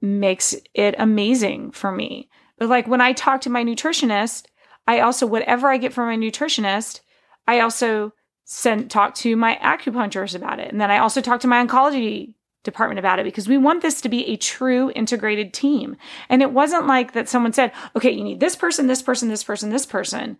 makes 0.00 0.56
it 0.72 0.94
amazing 0.98 1.70
for 1.72 1.92
me. 1.92 2.30
But 2.58 2.70
like 2.70 2.88
when 2.88 3.02
i 3.02 3.12
talk 3.12 3.42
to 3.42 3.50
my 3.50 3.62
nutritionist 3.62 4.46
i 4.86 5.00
also 5.00 5.26
whatever 5.26 5.68
i 5.68 5.76
get 5.76 5.92
from 5.92 6.06
my 6.06 6.16
nutritionist 6.16 7.00
i 7.46 7.60
also 7.60 8.14
send 8.44 8.90
talk 8.90 9.14
to 9.16 9.36
my 9.36 9.58
acupuncturist 9.62 10.34
about 10.34 10.58
it. 10.58 10.72
And 10.72 10.80
then 10.80 10.90
i 10.90 10.96
also 10.96 11.20
talk 11.20 11.40
to 11.40 11.48
my 11.48 11.62
oncology 11.62 12.32
department 12.62 12.98
about 12.98 13.18
it 13.18 13.24
because 13.24 13.48
we 13.48 13.56
want 13.56 13.82
this 13.82 14.00
to 14.02 14.08
be 14.08 14.26
a 14.26 14.36
true 14.36 14.90
integrated 14.94 15.52
team. 15.52 15.96
And 16.28 16.42
it 16.42 16.52
wasn't 16.52 16.86
like 16.86 17.12
that 17.12 17.28
someone 17.28 17.52
said, 17.52 17.72
okay, 17.96 18.10
you 18.10 18.22
need 18.22 18.40
this 18.40 18.56
person, 18.56 18.86
this 18.86 19.02
person, 19.02 19.28
this 19.28 19.44
person, 19.44 19.70
this 19.70 19.86
person. 19.86 20.36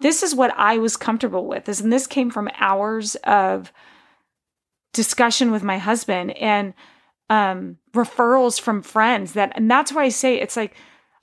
This 0.00 0.22
is 0.22 0.34
what 0.34 0.52
I 0.56 0.78
was 0.78 0.96
comfortable 0.96 1.46
with. 1.46 1.64
This, 1.64 1.80
and 1.80 1.92
this 1.92 2.06
came 2.06 2.30
from 2.30 2.48
hours 2.58 3.16
of 3.24 3.72
discussion 4.92 5.50
with 5.50 5.62
my 5.62 5.78
husband 5.78 6.32
and 6.32 6.74
um, 7.28 7.78
referrals 7.92 8.60
from 8.60 8.82
friends 8.82 9.32
that, 9.32 9.52
and 9.56 9.70
that's 9.70 9.92
why 9.92 10.04
I 10.04 10.08
say 10.10 10.40
it's 10.40 10.56
like, 10.56 10.76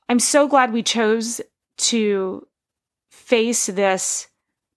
I'm 0.09 0.19
so 0.19 0.47
glad 0.47 0.73
we 0.73 0.83
chose 0.83 1.39
to 1.77 2.45
face 3.09 3.67
this 3.67 4.27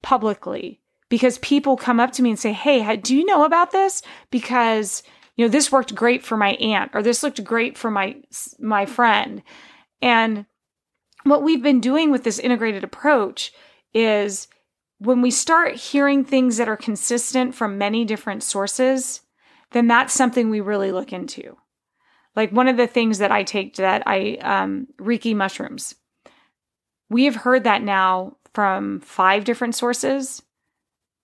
publicly 0.02 0.80
because 1.08 1.38
people 1.38 1.76
come 1.76 1.98
up 1.98 2.12
to 2.12 2.22
me 2.22 2.30
and 2.30 2.38
say, 2.38 2.52
Hey, 2.52 2.96
do 2.96 3.16
you 3.16 3.24
know 3.24 3.44
about 3.44 3.72
this? 3.72 4.02
Because 4.30 5.02
you 5.36 5.44
know, 5.44 5.50
this 5.50 5.72
worked 5.72 5.94
great 5.94 6.22
for 6.22 6.36
my 6.36 6.50
aunt 6.54 6.92
or 6.94 7.02
this 7.02 7.22
looked 7.22 7.42
great 7.42 7.76
for 7.76 7.90
my 7.90 8.16
my 8.58 8.86
friend. 8.86 9.42
And 10.00 10.46
what 11.24 11.42
we've 11.42 11.62
been 11.62 11.80
doing 11.80 12.10
with 12.10 12.24
this 12.24 12.38
integrated 12.38 12.84
approach 12.84 13.52
is 13.92 14.48
when 14.98 15.22
we 15.22 15.30
start 15.30 15.74
hearing 15.74 16.24
things 16.24 16.56
that 16.56 16.68
are 16.68 16.76
consistent 16.76 17.54
from 17.54 17.78
many 17.78 18.04
different 18.04 18.42
sources, 18.42 19.22
then 19.72 19.88
that's 19.88 20.14
something 20.14 20.50
we 20.50 20.60
really 20.60 20.92
look 20.92 21.12
into. 21.12 21.56
Like 22.36 22.50
one 22.50 22.68
of 22.68 22.76
the 22.76 22.86
things 22.86 23.18
that 23.18 23.32
I 23.32 23.42
take 23.42 23.76
that 23.76 24.02
I 24.06 24.38
um, 24.42 24.88
reishi 25.00 25.34
mushrooms. 25.34 25.94
We 27.08 27.24
have 27.24 27.36
heard 27.36 27.64
that 27.64 27.82
now 27.82 28.36
from 28.54 29.00
five 29.00 29.44
different 29.44 29.74
sources 29.74 30.42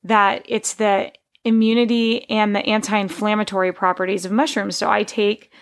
that 0.03 0.45
it's 0.49 0.75
the 0.75 1.13
immunity 1.45 2.29
and 2.31 2.55
the 2.55 2.67
anti-inflammatory 2.67 3.73
properties 3.73 4.25
of 4.25 4.33
mushrooms. 4.33 4.77
So 4.77 4.91
I 4.91 5.03
take 5.03 5.53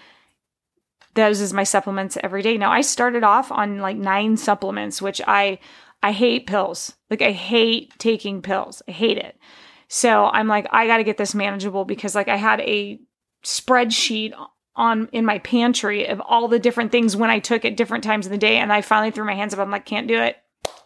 those 1.15 1.41
as 1.41 1.53
my 1.53 1.65
supplements 1.65 2.17
every 2.23 2.43
day. 2.43 2.57
Now 2.57 2.71
I 2.71 2.81
started 2.81 3.25
off 3.25 3.51
on 3.51 3.79
like 3.79 3.97
nine 3.97 4.37
supplements, 4.37 5.03
which 5.03 5.21
I 5.27 5.59
I 6.03 6.13
hate 6.13 6.47
pills. 6.47 6.95
Like 7.11 7.23
I 7.23 7.33
hate 7.33 7.93
taking 7.99 8.41
pills. 8.43 8.83
I 8.87 8.93
hate 8.93 9.19
it. 9.19 9.37
So 9.89 10.27
I'm 10.27 10.47
like 10.47 10.67
I 10.71 10.87
got 10.87 10.99
to 10.99 11.05
get 11.05 11.17
this 11.17 11.35
manageable 11.35 11.85
because 11.85 12.15
like 12.15 12.29
I 12.29 12.37
had 12.37 12.61
a 12.61 13.01
spreadsheet 13.45 14.33
on 14.77 15.09
in 15.13 15.25
my 15.25 15.39
pantry 15.41 16.07
of 16.07 16.21
all 16.21 16.47
the 16.47 16.59
different 16.59 16.93
things 16.93 17.17
when 17.17 17.31
I 17.31 17.41
took 17.41 17.65
at 17.65 17.77
different 17.77 18.05
times 18.05 18.27
of 18.27 18.31
the 18.33 18.39
day 18.39 18.59
and 18.59 18.73
I 18.73 18.81
finally 18.81 19.11
threw 19.11 19.25
my 19.25 19.35
hands 19.35 19.53
up. 19.55 19.61
I'm 19.61 19.71
like 19.71 19.87
can't 19.87 20.09
do 20.09 20.21
it. 20.21 20.37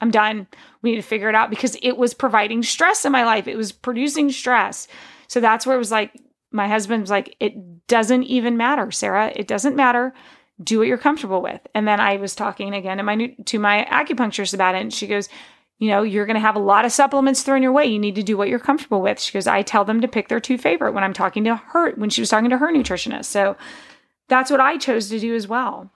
I'm 0.03 0.11
done. 0.11 0.49
We 0.83 0.91
need 0.91 0.97
to 0.97 1.03
figure 1.03 1.29
it 1.29 1.35
out 1.35 1.49
because 1.49 1.77
it 1.81 1.97
was 1.97 2.13
providing 2.13 2.63
stress 2.63 3.05
in 3.05 3.13
my 3.13 3.25
life. 3.25 3.47
It 3.47 3.57
was 3.57 3.73
producing 3.73 4.31
stress. 4.33 4.89
So 5.29 5.41
that's 5.41 5.65
where 5.65 5.77
it 5.77 5.79
was 5.79 5.93
like, 5.93 6.13
my 6.51 6.69
husband 6.69 7.03
was 7.03 7.11
like, 7.11 7.37
it 7.41 7.87
doesn't 7.87 8.25
even 8.25 8.57
matter, 8.57 8.91
Sarah. 8.91 9.33
It 9.35 9.47
doesn't 9.47 9.77
matter. 9.77 10.13
Do 10.63 10.79
what 10.79 10.89
you're 10.89 10.99
comfortable 10.99 11.41
with. 11.41 11.61
And 11.75 11.89
then 11.89 12.01
I 12.01 12.17
was 12.17 12.35
talking 12.35 12.75
again 12.75 12.99
to 12.99 13.03
my 13.03 13.29
to 13.47 13.59
my 13.59 13.87
acupuncturist 13.91 14.53
about 14.53 14.75
it, 14.75 14.83
and 14.83 14.93
she 14.93 15.07
goes, 15.07 15.29
you 15.79 15.89
know, 15.89 16.03
you're 16.03 16.27
going 16.27 16.35
to 16.35 16.41
have 16.41 16.57
a 16.57 16.61
lot 16.61 16.85
of 16.85 16.93
supplements 16.93 17.43
thrown 17.43 17.63
your 17.63 17.73
way. 17.73 17.87
You 17.87 17.99
need 17.99 18.15
to 18.17 18.23
do 18.23 18.37
what 18.37 18.49
you're 18.49 18.59
comfortable 18.59 19.01
with. 19.01 19.19
She 19.19 19.33
goes, 19.33 19.47
I 19.47 19.63
tell 19.63 19.85
them 19.85 20.01
to 20.01 20.09
pick 20.09 20.29
their 20.29 20.41
two 20.41 20.59
favorite 20.59 20.93
when 20.93 21.05
I'm 21.05 21.15
talking 21.15 21.45
to 21.45 21.57
her 21.57 21.93
when 21.93 22.11
she 22.11 22.21
was 22.21 22.29
talking 22.29 22.51
to 22.51 22.59
her 22.59 22.73
nutritionist. 22.73 23.27
So 23.27 23.57
that's 24.29 24.51
what 24.51 24.61
I 24.61 24.77
chose 24.79 25.09
to 25.09 25.19
do 25.19 25.35
as 25.35 25.49
well. 25.49 25.91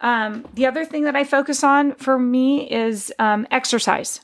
Um, 0.00 0.46
the 0.54 0.66
other 0.66 0.84
thing 0.84 1.04
that 1.04 1.16
I 1.16 1.24
focus 1.24 1.62
on 1.62 1.94
for 1.94 2.18
me 2.18 2.70
is 2.70 3.12
um, 3.18 3.46
exercise. 3.50 4.20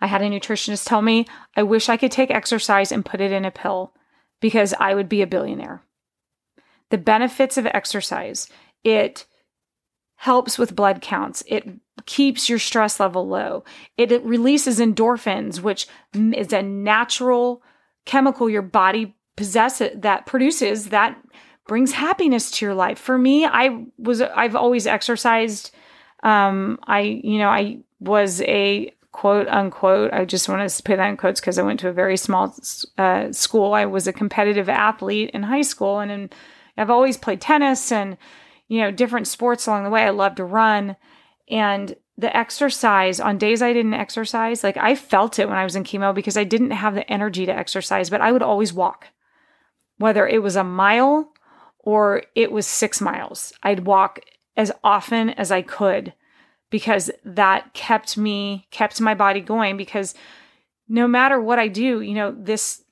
I 0.00 0.06
had 0.06 0.22
a 0.22 0.28
nutritionist 0.28 0.86
tell 0.86 1.02
me, 1.02 1.26
I 1.56 1.62
wish 1.62 1.88
I 1.88 1.96
could 1.96 2.12
take 2.12 2.30
exercise 2.30 2.92
and 2.92 3.04
put 3.04 3.20
it 3.20 3.32
in 3.32 3.44
a 3.44 3.50
pill 3.50 3.94
because 4.40 4.74
I 4.78 4.94
would 4.94 5.08
be 5.08 5.22
a 5.22 5.26
billionaire. 5.26 5.82
The 6.90 6.98
benefits 6.98 7.56
of 7.56 7.66
exercise 7.66 8.48
it 8.84 9.26
helps 10.16 10.58
with 10.58 10.76
blood 10.76 11.00
counts, 11.00 11.42
it 11.46 11.66
keeps 12.06 12.48
your 12.48 12.58
stress 12.58 13.00
level 13.00 13.26
low, 13.26 13.64
it, 13.96 14.12
it 14.12 14.22
releases 14.24 14.78
endorphins, 14.78 15.60
which 15.60 15.88
is 16.14 16.52
a 16.52 16.62
natural 16.62 17.62
chemical 18.04 18.48
your 18.48 18.62
body 18.62 19.16
possesses 19.36 19.90
that 19.96 20.26
produces 20.26 20.90
that 20.90 21.18
brings 21.66 21.92
happiness 21.92 22.50
to 22.52 22.66
your 22.66 22.74
life. 22.74 22.98
For 22.98 23.16
me, 23.16 23.44
I 23.46 23.86
was 23.98 24.20
I've 24.20 24.56
always 24.56 24.86
exercised. 24.86 25.74
Um, 26.22 26.78
I 26.84 27.00
you 27.00 27.38
know 27.38 27.48
I 27.48 27.78
was 28.00 28.42
a 28.42 28.92
quote 29.12 29.48
unquote. 29.48 30.12
I 30.12 30.24
just 30.24 30.48
want 30.48 30.68
to 30.68 30.82
put 30.82 30.96
that 30.96 31.08
in 31.08 31.16
quotes 31.16 31.40
because 31.40 31.58
I 31.58 31.62
went 31.62 31.80
to 31.80 31.88
a 31.88 31.92
very 31.92 32.16
small 32.16 32.54
uh, 32.98 33.32
school. 33.32 33.72
I 33.72 33.86
was 33.86 34.06
a 34.06 34.12
competitive 34.12 34.68
athlete 34.68 35.30
in 35.32 35.44
high 35.44 35.62
school, 35.62 36.00
and 36.00 36.10
in, 36.10 36.30
I've 36.76 36.90
always 36.90 37.16
played 37.16 37.40
tennis 37.40 37.92
and 37.92 38.16
you 38.68 38.80
know 38.80 38.90
different 38.90 39.26
sports 39.26 39.66
along 39.66 39.84
the 39.84 39.90
way. 39.90 40.02
I 40.02 40.10
love 40.10 40.34
to 40.36 40.44
run, 40.44 40.96
and 41.48 41.96
the 42.16 42.36
exercise 42.36 43.18
on 43.18 43.38
days 43.38 43.60
I 43.60 43.72
didn't 43.72 43.94
exercise, 43.94 44.62
like 44.62 44.76
I 44.76 44.94
felt 44.94 45.38
it 45.38 45.48
when 45.48 45.56
I 45.56 45.64
was 45.64 45.74
in 45.74 45.84
chemo 45.84 46.14
because 46.14 46.36
I 46.36 46.44
didn't 46.44 46.70
have 46.70 46.94
the 46.94 47.10
energy 47.10 47.44
to 47.46 47.56
exercise, 47.56 48.08
but 48.08 48.20
I 48.20 48.30
would 48.30 48.42
always 48.42 48.72
walk. 48.72 49.08
Whether 49.98 50.26
it 50.26 50.42
was 50.42 50.56
a 50.56 50.64
mile 50.64 51.32
or 51.84 52.22
it 52.34 52.50
was 52.50 52.66
six 52.66 53.00
miles. 53.00 53.52
I'd 53.62 53.86
walk 53.86 54.20
as 54.56 54.72
often 54.82 55.30
as 55.30 55.52
I 55.52 55.62
could 55.62 56.14
because 56.70 57.10
that 57.24 57.74
kept 57.74 58.16
me, 58.16 58.66
kept 58.70 59.00
my 59.00 59.14
body 59.14 59.40
going. 59.40 59.76
Because 59.76 60.14
no 60.88 61.06
matter 61.06 61.40
what 61.40 61.58
I 61.58 61.68
do, 61.68 62.00
you 62.00 62.14
know, 62.14 62.34
this 62.36 62.82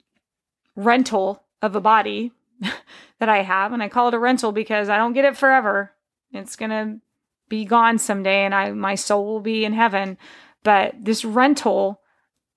rental 0.76 1.42
of 1.62 1.74
a 1.74 1.80
body 1.80 2.32
that 3.18 3.28
I 3.28 3.42
have, 3.42 3.72
and 3.72 3.82
I 3.82 3.88
call 3.88 4.08
it 4.08 4.14
a 4.14 4.18
rental 4.18 4.52
because 4.52 4.90
I 4.90 4.98
don't 4.98 5.14
get 5.14 5.24
it 5.24 5.36
forever. 5.36 5.92
It's 6.32 6.54
going 6.54 6.70
to 6.70 7.00
be 7.48 7.64
gone 7.64 7.98
someday 7.98 8.44
and 8.44 8.54
I 8.54 8.72
my 8.72 8.94
soul 8.94 9.26
will 9.26 9.40
be 9.40 9.64
in 9.64 9.72
heaven. 9.72 10.18
But 10.62 10.94
this 11.00 11.24
rental 11.24 12.01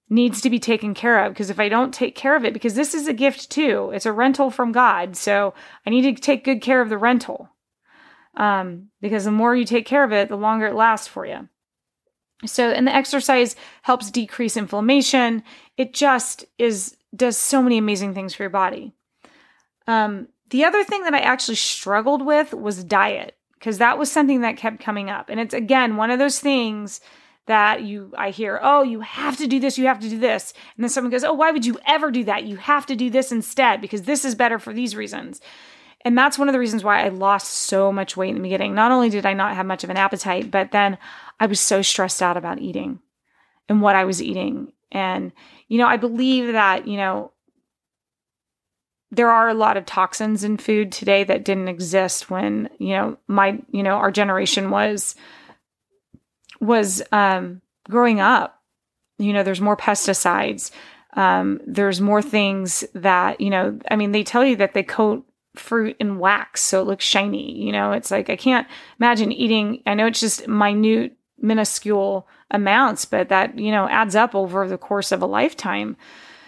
needs 0.09 0.41
to 0.41 0.49
be 0.49 0.59
taken 0.59 0.93
care 0.93 1.25
of 1.25 1.33
because 1.33 1.49
if 1.49 1.59
I 1.59 1.69
don't 1.69 1.93
take 1.93 2.15
care 2.15 2.35
of 2.35 2.45
it, 2.45 2.53
because 2.53 2.75
this 2.75 2.93
is 2.93 3.07
a 3.07 3.13
gift 3.13 3.49
too, 3.49 3.91
it's 3.93 4.05
a 4.05 4.11
rental 4.11 4.51
from 4.51 4.71
God. 4.71 5.15
So 5.15 5.53
I 5.85 5.89
need 5.89 6.15
to 6.15 6.21
take 6.21 6.43
good 6.43 6.61
care 6.61 6.81
of 6.81 6.89
the 6.89 6.97
rental. 6.97 7.49
Um, 8.37 8.89
because 9.01 9.23
the 9.23 9.31
more 9.31 9.55
you 9.55 9.63
take 9.63 9.85
care 9.85 10.03
of 10.03 10.11
it, 10.11 10.27
the 10.27 10.35
longer 10.35 10.67
it 10.67 10.75
lasts 10.75 11.07
for 11.07 11.25
you. 11.25 11.47
So, 12.45 12.69
and 12.69 12.85
the 12.85 12.93
exercise 12.93 13.55
helps 13.83 14.11
decrease 14.11 14.57
inflammation. 14.57 15.41
It 15.77 15.93
just 15.93 16.43
is, 16.57 16.97
does 17.15 17.37
so 17.37 17.61
many 17.61 17.77
amazing 17.77 18.13
things 18.13 18.35
for 18.35 18.43
your 18.43 18.49
body. 18.49 18.93
Um, 19.87 20.27
the 20.49 20.65
other 20.65 20.83
thing 20.83 21.03
that 21.03 21.13
I 21.13 21.19
actually 21.19 21.55
struggled 21.55 22.25
with 22.25 22.53
was 22.53 22.83
diet 22.83 23.37
because 23.53 23.77
that 23.77 23.97
was 23.97 24.11
something 24.11 24.41
that 24.41 24.57
kept 24.57 24.79
coming 24.79 25.09
up. 25.09 25.29
And 25.29 25.39
it's 25.39 25.53
again 25.53 25.97
one 25.97 26.11
of 26.11 26.19
those 26.19 26.39
things 26.39 27.01
that 27.47 27.83
you 27.83 28.11
I 28.17 28.31
hear, 28.31 28.59
"Oh, 28.61 28.83
you 28.83 29.01
have 29.01 29.37
to 29.37 29.47
do 29.47 29.59
this, 29.59 29.77
you 29.77 29.85
have 29.87 29.99
to 29.99 30.09
do 30.09 30.19
this." 30.19 30.53
And 30.75 30.83
then 30.83 30.89
someone 30.89 31.11
goes, 31.11 31.23
"Oh, 31.23 31.33
why 31.33 31.51
would 31.51 31.65
you 31.65 31.77
ever 31.85 32.11
do 32.11 32.23
that? 32.25 32.43
You 32.45 32.57
have 32.57 32.85
to 32.87 32.95
do 32.95 33.09
this 33.09 33.31
instead 33.31 33.81
because 33.81 34.03
this 34.03 34.25
is 34.25 34.35
better 34.35 34.59
for 34.59 34.73
these 34.73 34.95
reasons." 34.95 35.41
And 36.05 36.15
that's 36.15 36.37
one 36.37 36.47
of 36.47 36.53
the 36.53 36.59
reasons 36.59 36.83
why 36.83 37.03
I 37.03 37.09
lost 37.09 37.51
so 37.51 37.91
much 37.91 38.15
weight 38.15 38.29
in 38.29 38.35
the 38.35 38.41
beginning. 38.41 38.75
Not 38.75 38.91
only 38.91 39.09
did 39.09 39.25
I 39.25 39.33
not 39.33 39.55
have 39.55 39.65
much 39.65 39.83
of 39.83 39.89
an 39.89 39.97
appetite, 39.97 40.51
but 40.51 40.71
then 40.71 40.99
I 41.39 41.47
was 41.47 41.59
so 41.59 41.81
stressed 41.81 42.21
out 42.21 42.37
about 42.37 42.59
eating 42.59 42.99
and 43.67 43.81
what 43.81 43.95
I 43.95 44.05
was 44.05 44.21
eating. 44.21 44.71
And, 44.91 45.31
you 45.67 45.79
know, 45.79 45.87
I 45.87 45.97
believe 45.97 46.53
that, 46.53 46.87
you 46.87 46.97
know, 46.97 47.31
there 49.09 49.31
are 49.31 49.49
a 49.49 49.55
lot 49.55 49.77
of 49.77 49.85
toxins 49.87 50.43
in 50.43 50.57
food 50.57 50.91
today 50.91 51.23
that 51.23 51.43
didn't 51.43 51.69
exist 51.69 52.29
when, 52.29 52.69
you 52.77 52.89
know, 52.89 53.17
my, 53.27 53.59
you 53.71 53.81
know, 53.81 53.95
our 53.95 54.11
generation 54.11 54.69
was 54.69 55.15
was 56.65 57.01
um, 57.11 57.61
growing 57.89 58.19
up. 58.19 58.61
You 59.17 59.33
know, 59.33 59.43
there's 59.43 59.61
more 59.61 59.77
pesticides. 59.77 60.71
Um, 61.13 61.61
there's 61.65 62.01
more 62.01 62.21
things 62.21 62.83
that, 62.93 63.39
you 63.39 63.49
know, 63.49 63.79
I 63.89 63.95
mean, 63.95 64.11
they 64.11 64.23
tell 64.23 64.43
you 64.43 64.57
that 64.57 64.73
they 64.73 64.83
coat 64.83 65.25
fruit 65.55 65.95
in 65.99 66.19
wax 66.19 66.61
so 66.61 66.81
it 66.81 66.87
looks 66.87 67.05
shiny. 67.05 67.53
You 67.53 67.71
know, 67.71 67.93
it's 67.93 68.11
like 68.11 68.29
I 68.29 68.35
can't 68.35 68.67
imagine 68.99 69.31
eating, 69.31 69.81
I 69.85 69.93
know 69.93 70.07
it's 70.07 70.19
just 70.19 70.47
minute, 70.47 71.13
minuscule 71.39 72.27
amounts, 72.51 73.05
but 73.05 73.29
that, 73.29 73.57
you 73.57 73.71
know, 73.71 73.87
adds 73.87 74.15
up 74.15 74.35
over 74.35 74.67
the 74.67 74.77
course 74.77 75.11
of 75.11 75.21
a 75.21 75.25
lifetime. 75.25 75.95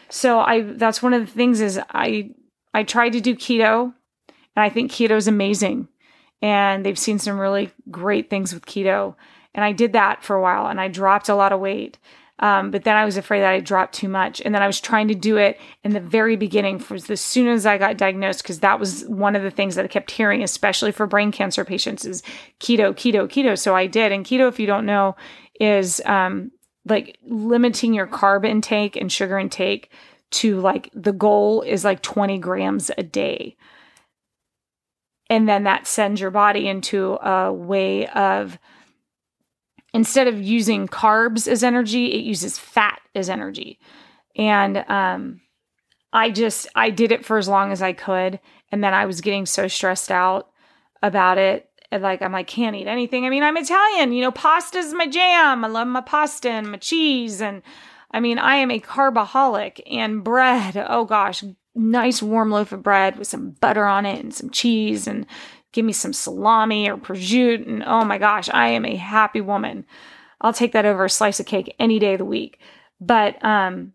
So 0.09 0.39
I 0.39 0.61
that's 0.61 1.03
one 1.03 1.13
of 1.13 1.25
the 1.25 1.31
things 1.31 1.61
is 1.61 1.79
I 1.91 2.31
I 2.73 2.83
tried 2.83 3.13
to 3.13 3.21
do 3.21 3.35
keto 3.35 3.93
and 4.55 4.63
I 4.63 4.69
think 4.69 4.91
keto 4.91 5.11
is 5.11 5.27
amazing. 5.27 5.87
And 6.41 6.85
they've 6.85 6.99
seen 6.99 7.19
some 7.19 7.39
really 7.39 7.71
great 7.89 8.29
things 8.29 8.53
with 8.53 8.65
keto. 8.65 9.15
And 9.57 9.65
I 9.65 9.73
did 9.73 9.93
that 9.93 10.23
for 10.23 10.35
a 10.35 10.41
while 10.41 10.67
and 10.67 10.79
I 10.79 10.87
dropped 10.87 11.27
a 11.27 11.35
lot 11.35 11.51
of 11.51 11.59
weight. 11.59 11.97
Um, 12.39 12.69
but 12.69 12.83
then 12.83 12.95
I 12.95 13.03
was 13.03 13.17
afraid 13.17 13.41
that 13.41 13.51
I 13.51 13.59
dropped 13.59 13.95
too 13.95 14.07
much. 14.07 14.39
And 14.41 14.53
then 14.53 14.61
I 14.61 14.67
was 14.67 14.79
trying 14.79 15.07
to 15.07 15.15
do 15.15 15.37
it 15.37 15.59
in 15.83 15.93
the 15.93 15.99
very 15.99 16.35
beginning, 16.35 16.77
for 16.77 16.93
as 16.93 17.19
soon 17.19 17.47
as 17.47 17.65
I 17.65 17.79
got 17.79 17.97
diagnosed, 17.97 18.43
because 18.43 18.59
that 18.59 18.79
was 18.79 19.05
one 19.05 19.35
of 19.35 19.41
the 19.41 19.49
things 19.49 19.73
that 19.73 19.85
I 19.85 19.87
kept 19.87 20.11
hearing, 20.11 20.43
especially 20.43 20.91
for 20.91 21.07
brain 21.07 21.31
cancer 21.31 21.65
patients, 21.65 22.05
is 22.05 22.21
keto, 22.59 22.93
keto, 22.93 23.27
keto. 23.27 23.57
So 23.57 23.75
I 23.75 23.87
did. 23.87 24.11
And 24.11 24.23
keto, 24.23 24.47
if 24.47 24.59
you 24.59 24.67
don't 24.67 24.85
know, 24.85 25.15
is 25.59 25.99
um, 26.05 26.51
like 26.85 27.17
limiting 27.25 27.95
your 27.95 28.05
carb 28.05 28.45
intake 28.45 28.95
and 28.95 29.11
sugar 29.11 29.39
intake 29.39 29.91
to 30.29 30.59
like 30.59 30.91
the 30.93 31.13
goal 31.13 31.63
is 31.63 31.83
like 31.83 32.03
20 32.03 32.37
grams 32.37 32.91
a 32.99 33.03
day. 33.03 33.57
And 35.27 35.49
then 35.49 35.63
that 35.63 35.87
sends 35.87 36.21
your 36.21 36.31
body 36.31 36.67
into 36.67 37.13
a 37.15 37.51
way 37.51 38.05
of 38.07 38.59
instead 39.97 40.27
of 40.27 40.39
using 40.39 40.87
carbs 40.87 41.47
as 41.47 41.63
energy, 41.63 42.13
it 42.13 42.23
uses 42.23 42.59
fat 42.59 43.01
as 43.15 43.31
energy. 43.31 43.79
And 44.35 44.85
um, 44.87 45.41
I 46.13 46.29
just 46.29 46.67
I 46.75 46.91
did 46.91 47.11
it 47.11 47.25
for 47.25 47.39
as 47.39 47.47
long 47.47 47.71
as 47.71 47.81
I 47.81 47.93
could, 47.93 48.39
and 48.71 48.83
then 48.83 48.93
I 48.93 49.07
was 49.07 49.21
getting 49.21 49.47
so 49.47 49.67
stressed 49.67 50.11
out 50.11 50.49
about 51.01 51.39
it. 51.39 51.67
And 51.91 52.03
like 52.03 52.21
I'm 52.21 52.31
like 52.31 52.45
can't 52.45 52.75
eat 52.75 52.85
anything. 52.85 53.25
I 53.25 53.31
mean, 53.31 53.41
I'm 53.41 53.57
Italian, 53.57 54.11
you 54.11 54.21
know, 54.21 54.31
pasta's 54.31 54.93
my 54.93 55.07
jam. 55.07 55.65
I 55.65 55.67
love 55.67 55.87
my 55.87 56.01
pasta 56.01 56.49
and 56.51 56.71
my 56.71 56.77
cheese 56.77 57.41
and 57.41 57.63
I 58.11 58.19
mean, 58.19 58.37
I 58.37 58.57
am 58.57 58.69
a 58.69 58.79
carbaholic 58.79 59.81
and 59.89 60.23
bread. 60.23 60.77
Oh 60.87 61.05
gosh, 61.05 61.43
nice 61.73 62.21
warm 62.21 62.51
loaf 62.51 62.71
of 62.71 62.83
bread 62.83 63.17
with 63.17 63.27
some 63.27 63.51
butter 63.61 63.85
on 63.85 64.05
it 64.05 64.19
and 64.19 64.33
some 64.33 64.51
cheese 64.51 65.07
and 65.07 65.25
give 65.77 65.85
me 65.85 65.93
some 65.93 66.11
salami 66.11 66.89
or 66.89 66.97
prosciutto. 66.97 67.67
And 67.67 67.83
oh 67.85 68.03
my 68.03 68.17
gosh, 68.17 68.49
I 68.51 68.69
am 68.69 68.83
a 68.83 68.95
happy 68.95 69.41
woman. 69.41 69.85
I'll 70.41 70.51
take 70.51 70.71
that 70.71 70.87
over 70.87 71.05
a 71.05 71.09
slice 71.09 71.39
of 71.39 71.45
cake 71.45 71.75
any 71.77 71.99
day 71.99 72.13
of 72.13 72.17
the 72.17 72.25
week. 72.25 72.59
But 72.99 73.43
um, 73.45 73.93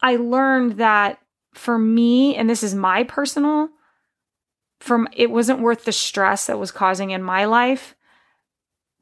I 0.00 0.16
learned 0.16 0.78
that 0.78 1.18
for 1.52 1.78
me, 1.78 2.34
and 2.36 2.48
this 2.48 2.62
is 2.62 2.74
my 2.74 3.04
personal, 3.04 3.68
from 4.80 5.08
it 5.12 5.30
wasn't 5.30 5.60
worth 5.60 5.84
the 5.84 5.92
stress 5.92 6.46
that 6.46 6.58
was 6.58 6.72
causing 6.72 7.10
in 7.10 7.22
my 7.22 7.44
life 7.44 7.94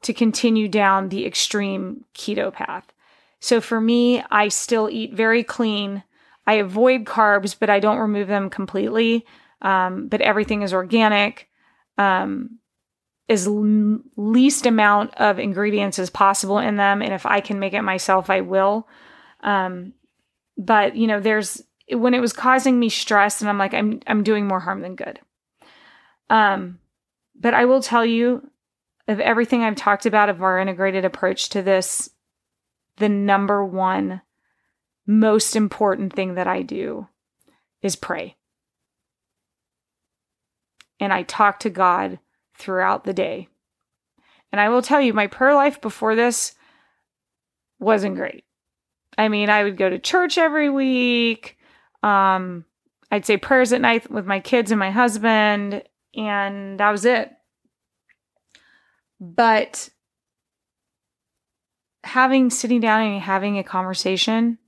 to 0.01 0.13
continue 0.13 0.67
down 0.67 1.07
the 1.07 1.25
extreme 1.25 2.03
keto 2.13 2.51
path. 2.51 2.91
So 3.39 3.61
for 3.61 3.79
me, 3.79 4.23
I 4.29 4.49
still 4.49 4.89
eat 4.89 5.13
very 5.13 5.45
clean. 5.45 6.03
I 6.45 6.55
avoid 6.55 7.05
carbs, 7.05 7.55
but 7.57 7.69
I 7.69 7.79
don't 7.79 7.99
remove 7.99 8.27
them 8.27 8.49
completely 8.49 9.25
um, 9.61 10.07
but 10.07 10.21
everything 10.21 10.61
is 10.61 10.73
organic. 10.73 11.47
Um, 11.97 12.59
as 13.29 13.47
l- 13.47 13.99
least 14.17 14.65
amount 14.65 15.15
of 15.15 15.39
ingredients 15.39 15.99
as 15.99 16.09
possible 16.09 16.59
in 16.59 16.75
them, 16.75 17.01
and 17.01 17.13
if 17.13 17.25
I 17.25 17.39
can 17.39 17.59
make 17.59 17.73
it 17.73 17.81
myself, 17.81 18.29
I 18.29 18.41
will. 18.41 18.87
Um, 19.41 19.93
but 20.57 20.95
you 20.95 21.07
know, 21.07 21.19
there's 21.19 21.63
when 21.89 22.13
it 22.13 22.19
was 22.19 22.33
causing 22.33 22.79
me 22.79 22.89
stress, 22.89 23.41
and 23.41 23.49
I'm 23.49 23.57
like, 23.57 23.73
I'm 23.73 24.01
I'm 24.05 24.23
doing 24.23 24.47
more 24.47 24.59
harm 24.59 24.81
than 24.81 24.95
good. 24.95 25.19
Um, 26.29 26.79
but 27.39 27.53
I 27.53 27.65
will 27.65 27.81
tell 27.81 28.05
you, 28.05 28.49
of 29.07 29.19
everything 29.19 29.63
I've 29.63 29.75
talked 29.75 30.05
about 30.05 30.29
of 30.29 30.43
our 30.43 30.59
integrated 30.59 31.05
approach 31.05 31.49
to 31.49 31.61
this, 31.61 32.09
the 32.97 33.09
number 33.09 33.65
one 33.65 34.21
most 35.07 35.55
important 35.55 36.13
thing 36.13 36.35
that 36.35 36.47
I 36.47 36.61
do 36.61 37.07
is 37.81 37.95
pray 37.95 38.35
and 41.01 41.11
I 41.11 41.23
talk 41.23 41.59
to 41.61 41.69
God 41.69 42.19
throughout 42.57 43.03
the 43.03 43.13
day. 43.13 43.49
And 44.51 44.61
I 44.61 44.69
will 44.69 44.83
tell 44.83 45.01
you, 45.01 45.13
my 45.13 45.27
prayer 45.27 45.55
life 45.55 45.81
before 45.81 46.15
this 46.15 46.53
wasn't 47.79 48.15
great. 48.15 48.45
I 49.17 49.27
mean, 49.27 49.49
I 49.49 49.63
would 49.63 49.77
go 49.77 49.89
to 49.89 49.97
church 49.97 50.37
every 50.37 50.69
week. 50.69 51.57
Um, 52.03 52.65
I'd 53.09 53.25
say 53.25 53.35
prayers 53.35 53.73
at 53.73 53.81
night 53.81 54.09
with 54.11 54.25
my 54.25 54.39
kids 54.39 54.71
and 54.71 54.79
my 54.79 54.91
husband, 54.91 55.83
and 56.15 56.79
that 56.79 56.91
was 56.91 57.03
it. 57.03 57.31
But 59.19 59.89
having 62.03 62.49
sitting 62.51 62.79
down 62.79 63.01
and 63.01 63.21
having 63.21 63.57
a 63.57 63.63
conversation 63.63 64.59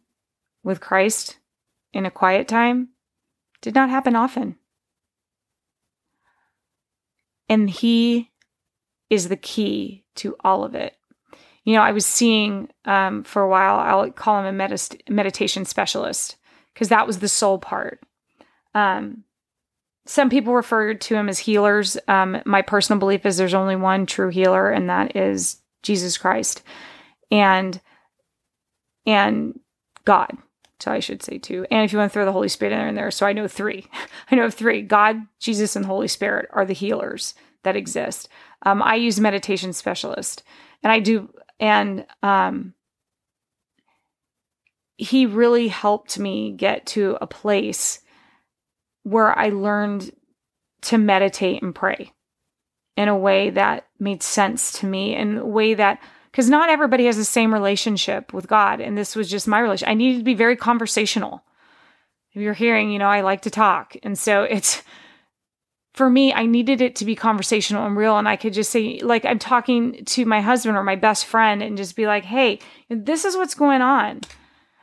with 0.63 0.81
Christ 0.81 1.37
in 1.93 2.05
a 2.05 2.11
quiet 2.11 2.47
time 2.47 2.89
did 3.61 3.75
not 3.75 3.89
happen 3.89 4.15
often. 4.15 4.57
And 7.53 7.69
He 7.69 8.31
is 9.09 9.29
the 9.29 9.37
key 9.37 10.03
to 10.15 10.35
all 10.43 10.63
of 10.63 10.73
it. 10.73 10.95
You 11.63 11.75
know, 11.75 11.81
I 11.81 11.91
was 11.91 12.05
seeing 12.05 12.69
um, 12.85 13.23
for 13.23 13.41
a 13.41 13.47
while, 13.47 13.79
I'll 13.79 14.11
call 14.11 14.43
him 14.43 14.59
a 14.59 14.77
meditation 15.09 15.65
specialist 15.65 16.35
because 16.73 16.89
that 16.89 17.07
was 17.07 17.19
the 17.19 17.29
soul 17.29 17.57
part. 17.59 18.01
Um, 18.73 19.23
some 20.05 20.29
people 20.29 20.53
refer 20.53 20.95
to 20.95 21.15
him 21.15 21.29
as 21.29 21.39
healers. 21.39 21.97
Um, 22.07 22.41
my 22.45 22.61
personal 22.61 22.99
belief 22.99 23.25
is 23.25 23.37
there's 23.37 23.53
only 23.53 23.75
one 23.75 24.05
true 24.05 24.29
healer, 24.29 24.69
and 24.69 24.89
that 24.89 25.15
is 25.15 25.57
Jesus 25.83 26.17
Christ, 26.17 26.63
and 27.31 27.79
and 29.05 29.59
God. 30.05 30.37
So 30.79 30.91
I 30.91 30.99
should 30.99 31.23
say 31.23 31.37
two. 31.37 31.65
And 31.71 31.85
if 31.85 31.93
you 31.93 31.99
want 31.99 32.11
to 32.11 32.13
throw 32.13 32.25
the 32.25 32.33
Holy 32.33 32.49
Spirit 32.49 32.73
in 32.73 32.79
there, 32.79 32.87
in 32.89 32.95
there 32.95 33.11
so 33.11 33.25
I 33.25 33.33
know 33.33 33.47
three. 33.47 33.87
I 34.31 34.35
know 34.35 34.49
three. 34.49 34.81
God, 34.81 35.17
Jesus, 35.39 35.75
and 35.75 35.85
Holy 35.85 36.07
Spirit 36.07 36.49
are 36.51 36.65
the 36.65 36.73
healers 36.73 37.35
that 37.63 37.75
exist. 37.75 38.27
Um, 38.63 38.81
I 38.81 38.95
use 38.95 39.19
meditation 39.19 39.73
specialist, 39.73 40.43
and 40.81 40.91
I 40.91 40.99
do, 40.99 41.33
and 41.59 42.05
um, 42.21 42.73
he 44.97 45.25
really 45.25 45.69
helped 45.69 46.19
me 46.19 46.51
get 46.51 46.85
to 46.87 47.17
a 47.21 47.27
place 47.27 48.01
where 49.03 49.37
I 49.37 49.49
learned 49.49 50.11
to 50.83 50.97
meditate 50.97 51.61
and 51.61 51.73
pray 51.73 52.11
in 52.95 53.07
a 53.07 53.17
way 53.17 53.49
that 53.49 53.87
made 53.99 54.21
sense 54.21 54.79
to 54.79 54.85
me, 54.85 55.15
in 55.15 55.37
a 55.37 55.45
way 55.45 55.73
that 55.73 55.99
because 56.33 56.49
not 56.49 56.69
everybody 56.69 57.05
has 57.05 57.15
the 57.15 57.23
same 57.23 57.53
relationship 57.53 58.33
with 58.33 58.47
God. 58.47 58.81
And 58.81 58.97
this 58.97 59.15
was 59.15 59.29
just 59.29 59.47
my 59.47 59.59
relationship. 59.59 59.91
I 59.91 59.93
needed 59.93 60.17
to 60.17 60.23
be 60.23 60.33
very 60.33 60.55
conversational. 60.55 61.43
If 62.31 62.41
you're 62.41 62.55
hearing, 62.55 62.89
you 62.89 62.97
know, 62.97 63.07
I 63.07 63.21
like 63.21 63.43
to 63.43 63.51
talk. 63.51 63.95
And 64.01 64.17
so 64.17 64.41
it's 64.41 64.81
for 65.93 66.09
me, 66.09 66.33
I 66.33 66.47
needed 66.47 66.81
it 66.81 66.95
to 66.95 67.05
be 67.05 67.15
conversational 67.15 67.85
and 67.85 67.95
real. 67.95 68.17
And 68.17 68.27
I 68.27 68.35
could 68.35 68.53
just 68.53 68.71
say, 68.71 68.99
like, 69.03 69.25
I'm 69.25 69.37
talking 69.37 70.03
to 70.05 70.25
my 70.25 70.41
husband 70.41 70.75
or 70.75 70.81
my 70.81 70.95
best 70.95 71.27
friend 71.27 71.61
and 71.61 71.77
just 71.77 71.95
be 71.95 72.07
like, 72.07 72.25
hey, 72.25 72.57
this 72.89 73.25
is 73.25 73.37
what's 73.37 73.53
going 73.53 73.83
on. 73.83 74.09
And 74.09 74.23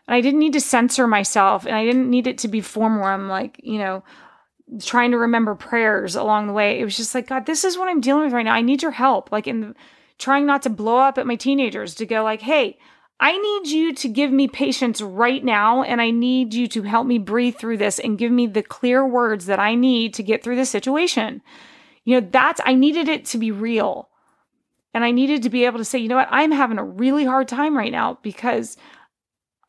I 0.07 0.21
didn't 0.21 0.39
need 0.39 0.53
to 0.53 0.61
censor 0.61 1.09
myself 1.09 1.67
and 1.67 1.75
I 1.75 1.85
didn't 1.85 2.09
need 2.09 2.29
it 2.29 2.39
to 2.39 2.49
be 2.49 2.61
form 2.61 3.01
where 3.01 3.11
I'm 3.11 3.29
like, 3.29 3.59
you 3.61 3.81
know, 3.81 4.05
trying 4.81 5.11
to 5.11 5.19
remember 5.19 5.57
prayers 5.57 6.15
along 6.15 6.47
the 6.47 6.53
way. 6.53 6.79
It 6.79 6.85
was 6.85 6.97
just 6.97 7.13
like, 7.13 7.27
God, 7.27 7.45
this 7.45 7.65
is 7.65 7.77
what 7.77 7.89
I'm 7.89 8.01
dealing 8.01 8.23
with 8.23 8.33
right 8.33 8.45
now. 8.45 8.55
I 8.55 8.63
need 8.63 8.83
your 8.83 8.93
help. 8.93 9.33
Like, 9.33 9.49
in 9.49 9.75
trying 10.21 10.47
not 10.47 10.63
to 10.63 10.71
blow 10.71 10.99
up 10.99 11.19
at 11.19 11.27
my 11.27 11.35
teenagers 11.35 11.95
to 11.97 12.07
go, 12.07 12.23
like, 12.23 12.43
hey, 12.43 12.79
I 13.19 13.37
need 13.37 13.69
you 13.69 13.93
to 13.95 14.09
give 14.09 14.31
me 14.31 14.49
patience 14.49 15.03
right 15.03 15.45
now, 15.45 15.83
and 15.83 16.01
I 16.01 16.11
need 16.11 16.55
you 16.55 16.69
to 16.69 16.83
help 16.83 17.07
me 17.07 17.19
breathe 17.19 17.57
through 17.57 17.79
this 17.79 17.99
and 17.99 18.17
give 18.17 18.33
me 18.33 18.47
the 18.47 18.63
clear 18.63 19.07
words 19.07 19.47
that 19.47 19.59
I 19.59 19.75
need 19.75 20.15
to 20.15 20.23
get 20.23 20.43
through 20.43 20.57
this 20.57 20.71
situation. 20.71 21.43
You 22.05 22.21
know, 22.21 22.29
that's, 22.31 22.61
I 22.65 22.75
needed 22.75 23.09
it 23.09 23.27
to 23.27 23.39
be 23.39 23.51
real. 23.51 24.09
And 24.95 25.05
I 25.05 25.11
needed 25.11 25.43
to 25.43 25.51
be 25.51 25.67
able 25.67 25.79
to 25.79 25.85
say, 25.85 25.99
you 25.99 26.09
know 26.09 26.17
what, 26.17 26.29
I'm 26.31 26.51
having 26.51 26.79
a 26.79 26.85
really 26.85 27.25
hard 27.25 27.47
time 27.47 27.77
right 27.77 27.93
now 27.93 28.19
because 28.23 28.77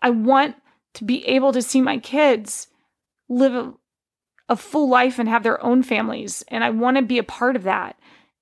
I 0.02 0.10
want 0.10 0.56
to 0.94 1.04
be 1.04 1.26
able 1.28 1.52
to 1.54 1.62
see 1.62 1.82
my 1.82 1.98
kids 1.98 2.68
live 3.30 3.54
a, 3.54 3.74
a 4.50 4.56
full 4.56 4.90
life 4.90 5.20
and 5.20 5.30
have 5.30 5.44
their 5.44 5.64
own 5.64 5.84
families. 5.84 6.44
And 6.48 6.64
I 6.64 6.70
want 6.70 6.98
to 6.98 7.04
be 7.04 7.18
a 7.18 7.24
part 7.24 7.56
of 7.56 7.64
that. 7.64 7.98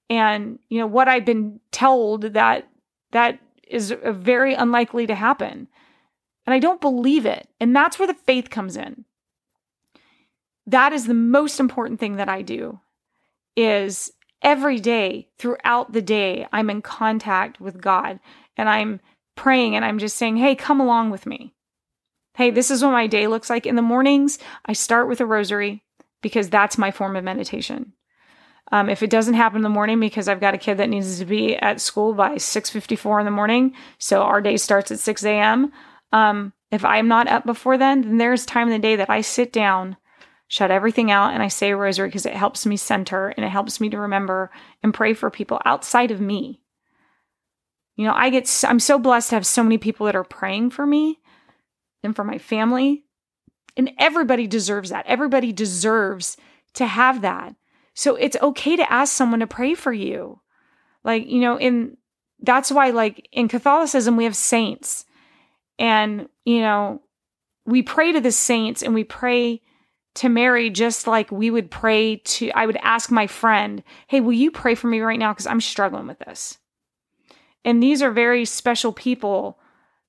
And, 0.09 0.59
you 0.69 0.79
know, 0.79 0.87
what 0.87 1.07
I've 1.07 1.25
been 1.25 1.59
told 1.71 2.33
that 2.33 2.67
that 3.11 3.39
is 3.67 3.91
uh, 3.91 4.11
very 4.11 4.53
unlikely 4.53 5.07
to 5.07 5.15
happen. 5.15 5.67
And 6.45 6.53
I 6.53 6.59
don't 6.59 6.81
believe 6.81 7.25
it. 7.25 7.47
And 7.59 7.75
that's 7.75 7.99
where 7.99 8.07
the 8.07 8.13
faith 8.13 8.49
comes 8.49 8.75
in. 8.75 9.05
That 10.65 10.93
is 10.93 11.05
the 11.05 11.13
most 11.13 11.59
important 11.59 11.99
thing 11.99 12.15
that 12.15 12.29
I 12.29 12.41
do 12.41 12.79
is 13.55 14.11
every 14.41 14.79
day 14.79 15.29
throughout 15.37 15.91
the 15.91 16.01
day 16.01 16.47
I'm 16.51 16.69
in 16.69 16.81
contact 16.81 17.59
with 17.59 17.81
God 17.81 18.19
and 18.55 18.69
I'm 18.69 18.99
praying 19.35 19.75
and 19.75 19.83
I'm 19.83 19.99
just 19.99 20.17
saying, 20.17 20.37
"Hey, 20.37 20.55
come 20.55 20.79
along 20.79 21.09
with 21.09 21.25
me." 21.25 21.53
Hey, 22.35 22.51
this 22.51 22.71
is 22.71 22.83
what 22.83 22.91
my 22.91 23.07
day 23.07 23.27
looks 23.27 23.49
like 23.49 23.65
in 23.65 23.75
the 23.75 23.81
mornings. 23.81 24.39
I 24.65 24.73
start 24.73 25.07
with 25.07 25.19
a 25.21 25.25
rosary 25.25 25.83
because 26.21 26.49
that's 26.49 26.77
my 26.77 26.91
form 26.91 27.15
of 27.15 27.23
meditation. 27.23 27.93
Um, 28.71 28.89
if 28.89 29.01
it 29.01 29.09
doesn't 29.09 29.33
happen 29.33 29.57
in 29.57 29.63
the 29.63 29.69
morning 29.69 29.99
because 29.99 30.27
I've 30.27 30.39
got 30.39 30.53
a 30.53 30.59
kid 30.59 30.77
that 30.77 30.89
needs 30.89 31.17
to 31.19 31.25
be 31.25 31.55
at 31.55 31.81
school 31.81 32.13
by 32.13 32.35
6.54 32.35 33.19
in 33.19 33.25
the 33.25 33.31
morning, 33.31 33.73
so 33.97 34.21
our 34.21 34.41
day 34.41 34.57
starts 34.57 34.91
at 34.91 34.99
6 34.99 35.23
a.m., 35.25 35.71
um, 36.11 36.53
if 36.71 36.85
I'm 36.85 37.07
not 37.07 37.27
up 37.27 37.45
before 37.45 37.77
then, 37.77 38.01
then 38.01 38.17
there's 38.17 38.45
time 38.45 38.67
in 38.67 38.73
the 38.73 38.79
day 38.79 38.95
that 38.95 39.09
I 39.09 39.21
sit 39.21 39.51
down, 39.51 39.97
shut 40.47 40.71
everything 40.71 41.09
out, 41.09 41.33
and 41.33 41.41
I 41.41 41.47
say 41.47 41.71
a 41.71 41.75
rosary 41.75 42.09
because 42.09 42.25
it 42.25 42.35
helps 42.35 42.65
me 42.65 42.77
center 42.77 43.29
and 43.29 43.45
it 43.45 43.49
helps 43.49 43.81
me 43.81 43.89
to 43.89 43.99
remember 43.99 44.51
and 44.83 44.93
pray 44.93 45.13
for 45.13 45.29
people 45.31 45.59
outside 45.65 46.11
of 46.11 46.21
me. 46.21 46.61
You 47.95 48.05
know, 48.05 48.13
I 48.13 48.29
get, 48.29 48.63
I'm 48.67 48.79
so 48.79 48.97
blessed 48.99 49.29
to 49.29 49.35
have 49.35 49.45
so 49.45 49.63
many 49.63 49.77
people 49.77 50.05
that 50.05 50.15
are 50.15 50.23
praying 50.23 50.69
for 50.69 50.85
me 50.85 51.19
and 52.03 52.15
for 52.15 52.23
my 52.23 52.37
family. 52.37 53.03
And 53.75 53.91
everybody 53.97 54.47
deserves 54.47 54.89
that. 54.89 55.05
Everybody 55.07 55.51
deserves 55.51 56.37
to 56.75 56.85
have 56.85 57.21
that. 57.21 57.55
So 57.99 58.15
it's 58.15 58.37
okay 58.41 58.77
to 58.77 58.89
ask 58.89 59.11
someone 59.11 59.41
to 59.41 59.45
pray 59.47 59.73
for 59.73 59.91
you. 59.91 60.39
Like, 61.03 61.27
you 61.27 61.41
know, 61.41 61.59
in 61.59 61.97
that's 62.39 62.71
why 62.71 62.91
like 62.91 63.27
in 63.33 63.49
Catholicism 63.49 64.15
we 64.15 64.23
have 64.23 64.37
saints. 64.37 65.03
And, 65.77 66.29
you 66.45 66.61
know, 66.61 67.01
we 67.65 67.83
pray 67.83 68.13
to 68.13 68.21
the 68.21 68.31
saints 68.31 68.83
and 68.83 68.93
we 68.93 69.03
pray 69.03 69.61
to 70.15 70.29
Mary 70.29 70.69
just 70.69 71.07
like 71.07 71.29
we 71.29 71.51
would 71.51 71.69
pray 71.69 72.21
to 72.23 72.49
I 72.51 72.65
would 72.65 72.77
ask 72.81 73.11
my 73.11 73.27
friend, 73.27 73.83
"Hey, 74.07 74.21
will 74.21 74.31
you 74.31 74.49
pray 74.49 74.75
for 74.75 74.87
me 74.87 75.01
right 75.01 75.19
now 75.19 75.33
because 75.33 75.47
I'm 75.47 75.59
struggling 75.59 76.07
with 76.07 76.19
this?" 76.19 76.57
And 77.65 77.83
these 77.83 78.01
are 78.01 78.11
very 78.11 78.45
special 78.45 78.93
people 78.93 79.59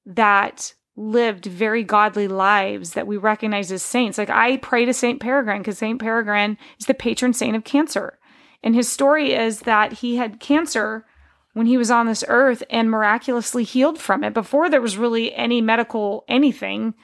that 0.06 0.74
lived 0.96 1.46
very 1.46 1.82
godly 1.82 2.28
lives 2.28 2.92
that 2.92 3.06
we 3.06 3.16
recognize 3.16 3.72
as 3.72 3.82
saints. 3.82 4.18
Like 4.18 4.30
I 4.30 4.56
pray 4.58 4.84
to 4.84 4.92
Saint 4.92 5.20
Peregrine 5.20 5.62
because 5.62 5.78
Saint 5.78 6.00
Peregrine 6.00 6.58
is 6.78 6.86
the 6.86 6.94
patron 6.94 7.32
saint 7.32 7.56
of 7.56 7.64
cancer. 7.64 8.18
And 8.62 8.74
his 8.74 8.88
story 8.88 9.32
is 9.32 9.60
that 9.60 9.94
he 9.94 10.16
had 10.16 10.40
cancer 10.40 11.06
when 11.54 11.66
he 11.66 11.78
was 11.78 11.90
on 11.90 12.06
this 12.06 12.24
earth 12.28 12.62
and 12.70 12.90
miraculously 12.90 13.64
healed 13.64 13.98
from 13.98 14.22
it 14.22 14.34
before 14.34 14.68
there 14.68 14.80
was 14.80 14.98
really 14.98 15.34
any 15.34 15.60
medical 15.60 16.24
anything 16.28 16.94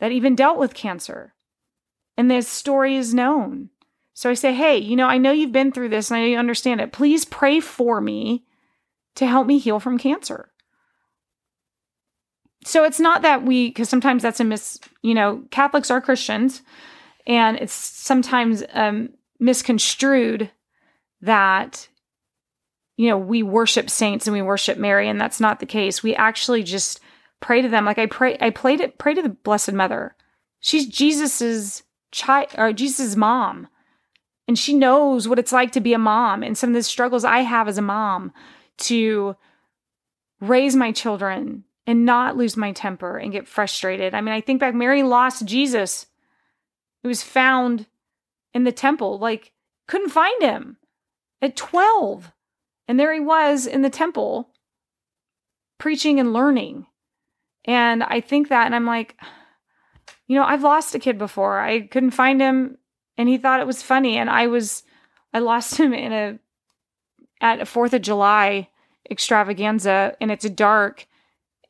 that 0.00 0.12
even 0.12 0.36
dealt 0.36 0.58
with 0.58 0.74
cancer. 0.74 1.34
And 2.16 2.30
this 2.30 2.48
story 2.48 2.96
is 2.96 3.14
known. 3.14 3.70
So 4.12 4.30
I 4.30 4.34
say, 4.34 4.52
hey, 4.52 4.78
you 4.78 4.96
know, 4.96 5.06
I 5.06 5.18
know 5.18 5.30
you've 5.30 5.52
been 5.52 5.72
through 5.72 5.88
this 5.90 6.10
and 6.10 6.18
I 6.18 6.22
know 6.22 6.26
you 6.26 6.36
understand 6.36 6.80
it. 6.80 6.92
Please 6.92 7.24
pray 7.24 7.60
for 7.60 8.00
me 8.00 8.44
to 9.14 9.26
help 9.26 9.46
me 9.46 9.58
heal 9.58 9.80
from 9.80 9.98
cancer 9.98 10.50
so 12.64 12.84
it's 12.84 13.00
not 13.00 13.22
that 13.22 13.44
we 13.44 13.68
because 13.68 13.88
sometimes 13.88 14.22
that's 14.22 14.40
a 14.40 14.44
mis 14.44 14.78
you 15.02 15.14
know 15.14 15.42
catholics 15.50 15.90
are 15.90 16.00
christians 16.00 16.62
and 17.28 17.58
it's 17.58 17.74
sometimes 17.74 18.64
um, 18.72 19.10
misconstrued 19.38 20.50
that 21.20 21.88
you 22.96 23.08
know 23.08 23.18
we 23.18 23.42
worship 23.42 23.90
saints 23.90 24.26
and 24.26 24.34
we 24.34 24.42
worship 24.42 24.78
mary 24.78 25.08
and 25.08 25.20
that's 25.20 25.40
not 25.40 25.60
the 25.60 25.66
case. 25.66 26.02
We 26.02 26.14
actually 26.16 26.62
just 26.62 27.00
pray 27.40 27.62
to 27.62 27.68
them. 27.68 27.84
Like 27.84 27.98
i 27.98 28.06
pray 28.06 28.36
i 28.40 28.50
played 28.50 28.80
it 28.80 28.98
pray 28.98 29.14
to 29.14 29.22
the 29.22 29.28
blessed 29.28 29.74
mother. 29.74 30.16
She's 30.60 30.86
jesus's 30.86 31.84
child 32.10 32.48
or 32.56 32.72
jesus's 32.72 33.16
mom 33.16 33.68
and 34.48 34.58
she 34.58 34.72
knows 34.72 35.28
what 35.28 35.38
it's 35.38 35.52
like 35.52 35.72
to 35.72 35.80
be 35.80 35.92
a 35.92 35.98
mom 35.98 36.42
and 36.42 36.56
some 36.56 36.70
of 36.70 36.74
the 36.74 36.82
struggles 36.82 37.22
i 37.22 37.40
have 37.40 37.68
as 37.68 37.76
a 37.76 37.82
mom 37.82 38.32
to 38.78 39.36
raise 40.40 40.74
my 40.74 40.90
children 40.90 41.64
and 41.88 42.04
not 42.04 42.36
lose 42.36 42.54
my 42.54 42.70
temper 42.70 43.16
and 43.16 43.32
get 43.32 43.48
frustrated. 43.48 44.14
I 44.14 44.20
mean, 44.20 44.34
I 44.34 44.42
think 44.42 44.60
back, 44.60 44.74
Mary 44.74 45.02
lost 45.02 45.46
Jesus. 45.46 46.04
He 47.02 47.08
was 47.08 47.22
found 47.22 47.86
in 48.52 48.64
the 48.64 48.72
temple, 48.72 49.18
like, 49.18 49.52
couldn't 49.86 50.10
find 50.10 50.42
him 50.42 50.76
at 51.40 51.56
12. 51.56 52.30
And 52.86 53.00
there 53.00 53.14
he 53.14 53.20
was 53.20 53.66
in 53.66 53.80
the 53.80 53.88
temple 53.88 54.50
preaching 55.78 56.20
and 56.20 56.34
learning. 56.34 56.84
And 57.64 58.02
I 58.02 58.20
think 58.20 58.50
that, 58.50 58.66
and 58.66 58.74
I'm 58.74 58.86
like, 58.86 59.16
you 60.26 60.36
know, 60.36 60.44
I've 60.44 60.62
lost 60.62 60.94
a 60.94 60.98
kid 60.98 61.16
before. 61.16 61.58
I 61.58 61.86
couldn't 61.86 62.10
find 62.10 62.38
him 62.38 62.76
and 63.16 63.30
he 63.30 63.38
thought 63.38 63.60
it 63.60 63.66
was 63.66 63.82
funny. 63.82 64.18
And 64.18 64.28
I 64.28 64.46
was, 64.48 64.82
I 65.32 65.38
lost 65.38 65.78
him 65.78 65.94
in 65.94 66.12
a, 66.12 66.38
at 67.40 67.62
a 67.62 67.64
4th 67.64 67.94
of 67.94 68.02
July 68.02 68.68
extravaganza 69.10 70.14
and 70.20 70.30
it's 70.30 70.46
dark 70.50 71.06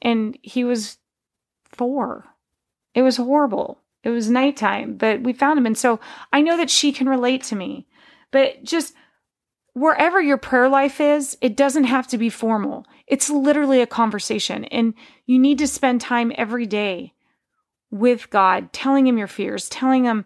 and 0.03 0.39
he 0.43 0.65
was 0.65 0.99
four. 1.65 2.27
It 2.95 3.03
was 3.03 3.17
horrible. 3.17 3.81
It 4.05 4.11
was 4.11 4.31
nighttime, 4.31 4.97
but 4.97 5.23
we 5.23 5.33
found 5.33 5.59
him. 5.59 5.67
And 5.67 5.77
so 5.77 6.01
I 6.33 6.41
know 6.41 6.57
that 6.57 6.71
she 6.71 6.93
can 6.93 7.09
relate 7.09 7.43
to 7.45 7.57
me. 7.57 7.87
But 8.31 8.63
just 8.63 8.95
wherever 9.73 10.21
your 10.21 10.39
prayer 10.39 10.69
life 10.69 11.01
is, 11.01 11.37
it 11.41 11.57
doesn't 11.57 11.85
have 11.85 12.07
to 12.09 12.19
be 12.19 12.31
formal. 12.31 12.87
It's 13.07 13.31
literally 13.31 13.81
a 13.81 13.87
conversation. 13.87 14.65
And 14.67 14.95
you 15.27 15.39
need 15.39 15.59
to 15.59 15.67
spend 15.67 16.01
time 16.01 16.33
every 16.37 16.67
day 16.67 17.15
with 17.91 18.31
God, 18.31 18.73
telling 18.73 19.07
him 19.07 19.19
your 19.19 19.27
fears, 19.27 19.69
telling 19.69 20.05
him, 20.05 20.25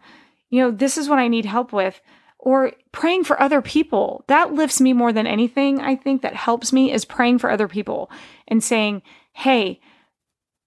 you 0.51 0.61
know, 0.61 0.71
this 0.71 0.99
is 0.99 1.09
what 1.09 1.19
I 1.19 1.29
need 1.29 1.45
help 1.45 1.73
with, 1.73 2.01
or 2.39 2.73
praying 2.91 3.25
for 3.25 3.41
other 3.41 3.63
people. 3.63 4.25
That 4.27 4.53
lifts 4.53 4.81
me 4.81 4.93
more 4.93 5.13
than 5.13 5.27
anything. 5.27 5.81
I 5.81 5.97
think 5.97 6.23
that 6.23 6.35
helps 6.35 6.73
me 6.73 6.93
is 6.93 7.05
praying 7.05 7.39
for 7.39 7.51
other 7.51 7.69
people 7.69 8.11
and 8.49 8.63
saying, 8.63 9.03
hey, 9.33 9.81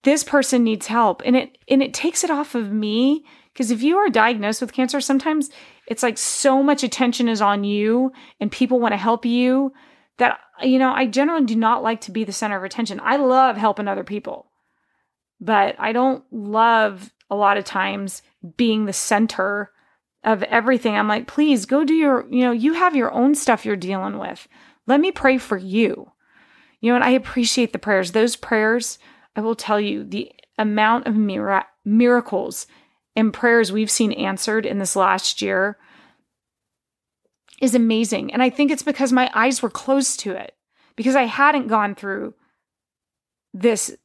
this 0.03 0.23
person 0.23 0.63
needs 0.63 0.87
help. 0.87 1.21
And 1.25 1.35
it 1.35 1.57
and 1.67 1.81
it 1.81 1.93
takes 1.93 2.23
it 2.23 2.29
off 2.29 2.55
of 2.55 2.71
me 2.71 3.25
because 3.53 3.71
if 3.71 3.81
you 3.81 3.97
are 3.97 4.09
diagnosed 4.09 4.61
with 4.61 4.73
cancer, 4.73 5.01
sometimes 5.01 5.49
it's 5.87 6.03
like 6.03 6.17
so 6.17 6.61
much 6.61 6.83
attention 6.83 7.29
is 7.29 7.41
on 7.41 7.63
you 7.63 8.11
and 8.39 8.51
people 8.51 8.79
want 8.79 8.93
to 8.93 8.97
help 8.97 9.25
you 9.25 9.73
that 10.17 10.39
you 10.63 10.79
know, 10.79 10.93
I 10.93 11.07
generally 11.07 11.45
do 11.45 11.55
not 11.55 11.83
like 11.83 12.01
to 12.01 12.11
be 12.11 12.23
the 12.23 12.31
center 12.31 12.57
of 12.57 12.63
attention. 12.63 13.01
I 13.03 13.17
love 13.17 13.57
helping 13.57 13.87
other 13.87 14.03
people. 14.03 14.51
But 15.41 15.75
I 15.79 15.91
don't 15.91 16.23
love 16.31 17.13
a 17.29 17.35
lot 17.35 17.57
of 17.57 17.65
times 17.65 18.21
being 18.55 18.85
the 18.85 18.93
center 18.93 19.71
of 20.23 20.43
everything. 20.43 20.95
I'm 20.95 21.07
like, 21.07 21.27
please 21.27 21.65
go 21.65 21.83
do 21.83 21.93
your, 21.93 22.25
you 22.29 22.43
know, 22.43 22.51
you 22.51 22.73
have 22.73 22.95
your 22.95 23.11
own 23.11 23.35
stuff 23.35 23.65
you're 23.65 23.75
dealing 23.75 24.17
with. 24.17 24.47
Let 24.87 24.99
me 24.99 25.11
pray 25.11 25.37
for 25.37 25.57
you. 25.57 26.11
You 26.81 26.91
know, 26.91 26.95
and 26.95 27.03
I 27.03 27.11
appreciate 27.11 27.73
the 27.73 27.79
prayers. 27.79 28.11
Those 28.11 28.35
prayers, 28.35 28.99
I 29.35 29.41
will 29.41 29.55
tell 29.55 29.79
you, 29.79 30.03
the 30.03 30.31
amount 30.57 31.07
of 31.07 31.15
mir- 31.15 31.65
miracles 31.83 32.67
and 33.15 33.33
prayers 33.33 33.71
we've 33.71 33.91
seen 33.91 34.11
answered 34.11 34.65
in 34.65 34.79
this 34.79 34.95
last 34.95 35.41
year 35.41 35.77
is 37.61 37.73
amazing. 37.73 38.33
And 38.33 38.43
I 38.43 38.49
think 38.49 38.71
it's 38.71 38.83
because 38.83 39.11
my 39.11 39.29
eyes 39.33 39.61
were 39.61 39.69
closed 39.69 40.19
to 40.21 40.31
it, 40.31 40.53
because 40.95 41.15
I 41.15 41.23
hadn't 41.23 41.67
gone 41.67 41.95
through 41.95 42.33
this 43.53 43.95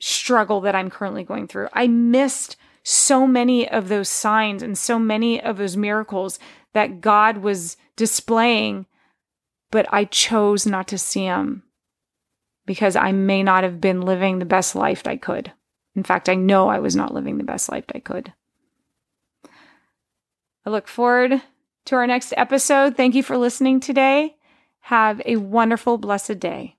struggle 0.00 0.60
that 0.62 0.74
I'm 0.74 0.90
currently 0.90 1.24
going 1.24 1.46
through. 1.46 1.68
I 1.72 1.86
missed 1.86 2.56
so 2.82 3.26
many 3.26 3.68
of 3.68 3.88
those 3.88 4.08
signs 4.08 4.62
and 4.62 4.76
so 4.76 4.98
many 4.98 5.40
of 5.40 5.56
those 5.56 5.76
miracles 5.76 6.38
that 6.72 7.00
God 7.00 7.38
was 7.38 7.76
displaying, 7.96 8.86
but 9.70 9.86
I 9.90 10.04
chose 10.04 10.66
not 10.66 10.88
to 10.88 10.98
see 10.98 11.24
them 11.24 11.62
because 12.66 12.96
I 12.96 13.12
may 13.12 13.42
not 13.42 13.64
have 13.64 13.80
been 13.80 14.02
living 14.02 14.38
the 14.38 14.44
best 14.44 14.74
life 14.74 15.06
I 15.06 15.16
could. 15.16 15.52
In 15.94 16.02
fact, 16.02 16.28
I 16.28 16.34
know 16.34 16.68
I 16.68 16.78
was 16.78 16.96
not 16.96 17.14
living 17.14 17.38
the 17.38 17.44
best 17.44 17.70
life 17.70 17.84
I 17.94 18.00
could. 18.00 18.32
I 20.66 20.70
look 20.70 20.88
forward 20.88 21.40
to 21.86 21.94
our 21.94 22.06
next 22.06 22.32
episode. 22.36 22.96
Thank 22.96 23.14
you 23.14 23.22
for 23.22 23.36
listening 23.36 23.80
today. 23.80 24.36
Have 24.80 25.20
a 25.24 25.36
wonderful, 25.36 25.98
blessed 25.98 26.38
day. 26.40 26.76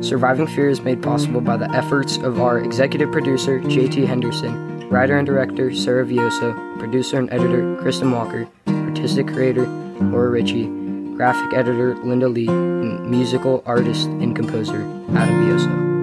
Surviving 0.00 0.46
Fear 0.46 0.68
is 0.68 0.80
made 0.80 1.02
possible 1.02 1.40
by 1.40 1.56
the 1.56 1.70
efforts 1.70 2.16
of 2.18 2.40
our 2.40 2.58
executive 2.58 3.10
producer, 3.10 3.60
JT 3.60 4.06
Henderson, 4.06 4.88
writer 4.90 5.16
and 5.18 5.26
director, 5.26 5.74
Sarah 5.74 6.04
Vioso, 6.04 6.52
producer 6.78 7.18
and 7.18 7.32
editor, 7.32 7.76
Kristen 7.80 8.10
Walker, 8.10 8.48
artistic 8.68 9.26
creator, 9.28 9.66
Laura 10.00 10.30
Ritchie, 10.30 10.85
graphic 11.16 11.54
editor, 11.54 11.96
Linda 11.96 12.28
Lee, 12.28 12.46
and 12.46 13.10
musical 13.10 13.62
artist 13.64 14.06
and 14.06 14.36
composer, 14.36 14.82
Adam 15.14 15.46
Vioso. 15.46 15.95